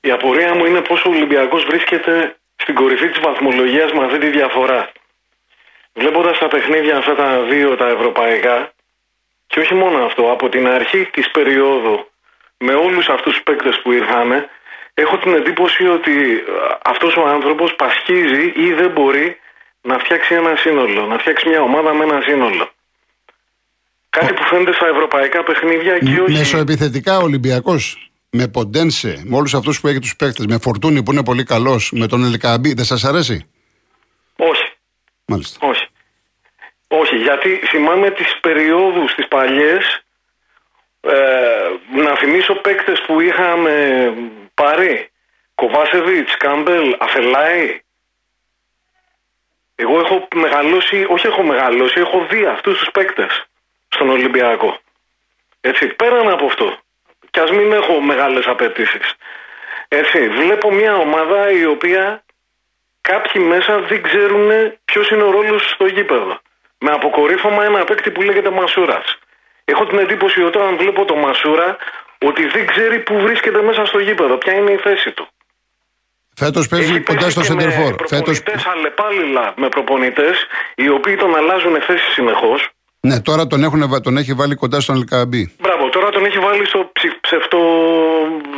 Η 0.00 0.10
απορία 0.10 0.54
μου 0.54 0.64
είναι 0.64 0.80
πώς 0.80 1.04
ο 1.04 1.08
Ολυμπιακός 1.10 1.64
βρίσκεται 1.64 2.36
στην 2.66 2.78
κορυφή 2.78 3.08
της 3.08 3.20
βαθμολογίας 3.20 3.92
με 3.92 4.04
αυτή 4.04 4.18
τη 4.18 4.30
διαφορά. 4.30 4.92
Βλέποντας 5.94 6.38
τα 6.38 6.48
παιχνίδια 6.48 6.96
αυτά 6.96 7.14
τα 7.14 7.42
δύο 7.50 7.76
τα 7.76 7.88
ευρωπαϊκά 7.88 8.72
και 9.46 9.60
όχι 9.60 9.74
μόνο 9.74 10.04
αυτό, 10.04 10.22
από 10.30 10.48
την 10.48 10.68
αρχή 10.68 11.08
της 11.12 11.30
περίοδου 11.30 12.06
με 12.58 12.74
όλους 12.74 13.08
αυτούς 13.08 13.32
τους 13.32 13.42
παίκτες 13.42 13.80
που 13.82 13.92
ήρθαν 13.92 14.48
έχω 14.94 15.18
την 15.18 15.34
εντύπωση 15.34 15.86
ότι 15.86 16.16
ε, 16.32 16.42
αυτός 16.82 17.16
ο 17.16 17.24
άνθρωπος 17.26 17.74
πασχίζει 17.74 18.52
ή 18.56 18.72
δεν 18.72 18.90
μπορεί 18.90 19.38
να 19.80 19.98
φτιάξει 19.98 20.34
ένα 20.34 20.56
σύνολο, 20.56 21.06
να 21.06 21.18
φτιάξει 21.18 21.48
μια 21.48 21.60
ομάδα 21.60 21.94
με 21.94 22.04
ένα 22.04 22.20
σύνολο. 22.20 22.70
Κάτι 24.10 24.32
που 24.32 24.42
φαίνεται 24.42 24.72
στα 24.72 24.86
ευρωπαϊκά 24.86 25.42
παιχνίδια 25.42 25.98
και 25.98 26.20
όχι... 26.20 26.32
Μεσοεπιθετικά 26.32 27.18
Ολυμπιακός. 27.18 28.10
Με 28.30 28.48
Ποντένσε, 28.48 29.22
με 29.24 29.36
όλους 29.36 29.54
αυτούς 29.54 29.80
που 29.80 29.88
έχει 29.88 29.98
τους 29.98 30.16
παίκτες, 30.16 30.46
με 30.46 30.58
Φορτούνη 30.58 31.02
που 31.02 31.12
είναι 31.12 31.24
πολύ 31.24 31.44
καλός, 31.44 31.92
με 31.92 32.06
τον 32.06 32.24
Ελκαμπή, 32.24 32.72
δεν 32.74 32.84
σας 32.84 33.04
αρέσει; 33.04 33.50
Όχι. 34.36 34.72
Μάλιστα. 35.26 35.66
Όχι. 35.66 35.86
Όχι, 36.88 37.16
γιατί 37.16 37.60
θυμάμαι 37.66 38.10
τις 38.10 38.40
περιόδους 38.40 39.14
τις 39.14 39.28
παλιές 39.28 40.04
ε, 41.00 41.14
να 42.02 42.16
θυμίσω 42.16 42.54
παίκτες 42.54 43.00
που 43.06 43.20
είχαμε 43.20 44.14
πάρει 44.54 45.10
Κοβάσεβιτς, 45.54 46.36
Κάμπελ, 46.36 46.96
Αφελάη 46.98 47.80
εγώ 49.74 49.98
έχω 49.98 50.28
μεγαλώσει, 50.34 51.06
όχι 51.08 51.26
έχω 51.26 51.42
μεγαλώσει, 51.42 52.00
έχω 52.00 52.26
δει 52.30 52.46
αυτούς 52.46 52.78
τους 52.78 52.90
παίκτες 52.90 53.46
στον 53.88 54.08
Ολυμπιακό 54.08 54.80
έτσι, 55.60 55.86
πέραν 55.86 56.28
από 56.28 56.46
αυτό 56.46 56.78
κι 57.36 57.42
ας 57.42 57.50
μην 57.50 57.72
έχω 57.72 58.00
μεγάλες 58.00 58.44
απαιτήσεις. 58.46 59.06
έτσι, 59.88 60.28
βλέπω 60.28 60.72
μια 60.72 60.94
ομάδα 60.96 61.50
η 61.50 61.64
οποία 61.74 62.24
κάποιοι 63.00 63.42
μέσα 63.48 63.72
δεν 63.80 64.02
ξέρουν 64.02 64.48
ποιος 64.84 65.08
είναι 65.10 65.22
ο 65.22 65.30
ρόλος 65.30 65.62
στο 65.74 65.86
γήπεδο. 65.86 66.38
Με 66.78 66.90
αποκορύφωμα 66.90 67.64
ένα 67.64 67.84
παίκτη 67.84 68.10
που 68.10 68.22
λέγεται 68.22 68.50
Μασούρας. 68.50 69.06
Έχω 69.64 69.86
την 69.86 69.98
εντύπωση 69.98 70.42
όταν 70.42 70.76
βλέπω 70.76 71.04
το 71.04 71.14
Μασούρα 71.16 71.76
ότι 72.28 72.46
δεν 72.46 72.66
ξέρει 72.66 72.98
που 72.98 73.14
βρίσκεται 73.20 73.62
μέσα 73.62 73.84
στο 73.84 73.98
γήπεδο, 73.98 74.34
ποια 74.36 74.52
είναι 74.52 74.70
η 74.70 74.76
θέση 74.76 75.10
του. 75.10 75.26
Φέτος 76.36 76.68
παίζει 76.68 76.90
Έχει 76.90 77.00
κοντά 77.00 77.18
παίξει 77.18 77.30
στο 77.30 77.40
και 77.42 77.52
με 77.52 77.60
Σεντερφόρ. 77.60 77.94
Φέτο. 78.06 78.22
προπονητές 78.22 78.66
αλλεπάλληλα 78.66 79.54
με 79.56 79.68
προπονητές 79.68 80.36
οι 80.74 80.88
οποίοι 80.88 81.16
τον 81.16 81.36
αλλάζουν 81.36 81.80
θέση 81.80 82.10
συνεχώς. 82.10 82.68
Ναι, 83.00 83.20
τώρα 83.20 83.46
τον, 83.46 83.62
έχουν, 83.64 83.88
βα- 83.88 84.00
τον 84.00 84.16
έχει 84.16 84.32
βάλει 84.34 84.54
κοντά 84.54 84.80
στον 84.80 84.96
Ελκαμπή. 84.96 85.42
Μπράβο, 85.60 85.75
τώρα 85.96 86.08
τον 86.10 86.24
έχει 86.24 86.38
βάλει 86.38 86.64
στο 86.66 86.90
ψη- 86.92 87.18
ψευτο 87.20 87.58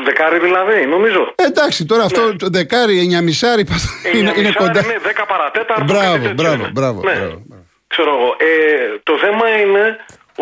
δεκάρι 0.05 0.39
δηλαδή, 0.39 0.87
νομίζω. 0.87 1.33
Ε, 1.35 1.45
εντάξει, 1.53 1.87
τώρα 1.87 2.03
αυτό 2.05 2.37
το 2.37 2.49
δεκάρι, 2.59 2.99
εννιαμισάρι 2.99 3.65
είναι, 4.13 4.19
είναι 4.19 4.31
Εννιά 4.31 4.53
κοντά. 4.53 4.81
Ναι, 4.87 4.97
10 5.03 5.25
παρατέταρτο. 5.29 5.85
Μπράβο, 5.85 6.13
κάτι 6.13 6.19
τέτοιο 6.21 6.35
μπράβο, 6.35 6.55
είναι. 6.63 6.71
μπράβο, 6.79 7.01
Ναι. 7.03 7.13
μπράβο, 7.15 7.43
μπράβο. 7.49 7.65
Ξέρω 7.93 8.11
εγώ. 8.17 8.29
Ε, 8.39 8.99
το 9.03 9.15
θέμα 9.25 9.47
είναι 9.63 9.85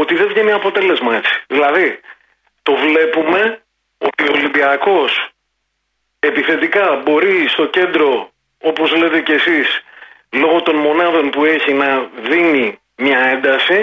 ότι 0.02 0.14
δεν 0.14 0.28
βγαίνει 0.32 0.52
αποτέλεσμα 0.52 1.14
έτσι. 1.16 1.34
Δηλαδή, 1.46 2.00
το 2.62 2.72
βλέπουμε 2.84 3.40
ότι 3.98 4.22
ο 4.28 4.32
Ολυμπιακός 4.38 5.10
επιθετικά 6.18 7.02
μπορεί 7.04 7.48
στο 7.48 7.64
κέντρο, 7.66 8.30
όπως 8.70 8.96
λέτε 8.96 9.20
κι 9.20 9.32
εσείς, 9.32 9.66
λόγω 10.30 10.62
των 10.62 10.76
μονάδων 10.76 11.30
που 11.30 11.44
έχει 11.44 11.72
να 11.72 11.88
δίνει 12.30 12.78
μια 12.96 13.18
ένταση. 13.34 13.78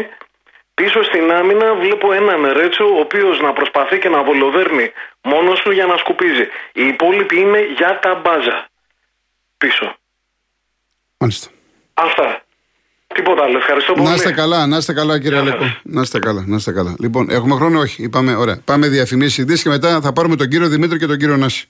Πίσω 0.73 1.03
στην 1.03 1.31
άμυνα 1.31 1.75
βλέπω 1.75 2.13
έναν 2.13 2.51
Ρέτσο 2.51 2.85
ο 2.85 2.99
οποίος 2.99 3.39
να 3.41 3.53
προσπαθεί 3.53 3.99
και 3.99 4.09
να 4.09 4.23
βολοδέρνει 4.23 4.91
μόνος 5.21 5.59
του 5.61 5.71
για 5.71 5.85
να 5.85 5.97
σκουπίζει. 5.97 6.45
Οι 6.73 6.87
υπόλοιποι 6.87 7.39
είναι 7.39 7.59
για 7.77 7.99
τα 8.01 8.15
μπάζα 8.15 8.67
πίσω. 9.57 9.95
Μάλιστα. 11.17 11.49
Αυτά. 11.93 12.41
Τίποτα 13.13 13.43
άλλο. 13.43 13.57
Ευχαριστώ 13.57 13.93
πολύ. 13.93 14.07
Να 14.07 14.13
είστε 14.13 14.31
καλά, 14.31 14.67
να 14.67 14.77
είστε 14.77 14.93
καλά, 14.93 15.19
κύριε 15.19 15.41
Γεια 15.41 15.51
Αλέκο. 15.51 15.63
σας. 15.63 15.79
Να 15.83 16.01
είστε 16.01 16.19
καλά, 16.19 16.43
να 16.47 16.55
είστε 16.55 16.71
καλά. 16.71 16.95
Λοιπόν, 16.99 17.29
έχουμε 17.29 17.55
χρόνο, 17.55 17.79
όχι. 17.79 18.03
Είπαμε, 18.03 18.35
ωραία. 18.35 18.61
Πάμε 18.65 18.87
διαφημίσεις 18.87 19.37
ειδήσεις 19.37 19.63
και 19.63 19.69
μετά 19.69 20.01
θα 20.01 20.13
πάρουμε 20.13 20.35
τον 20.35 20.47
κύριο 20.47 20.67
Δημήτρη 20.67 20.97
και 20.99 21.05
τον 21.05 21.17
κύριο 21.17 21.37
Νάση. 21.37 21.67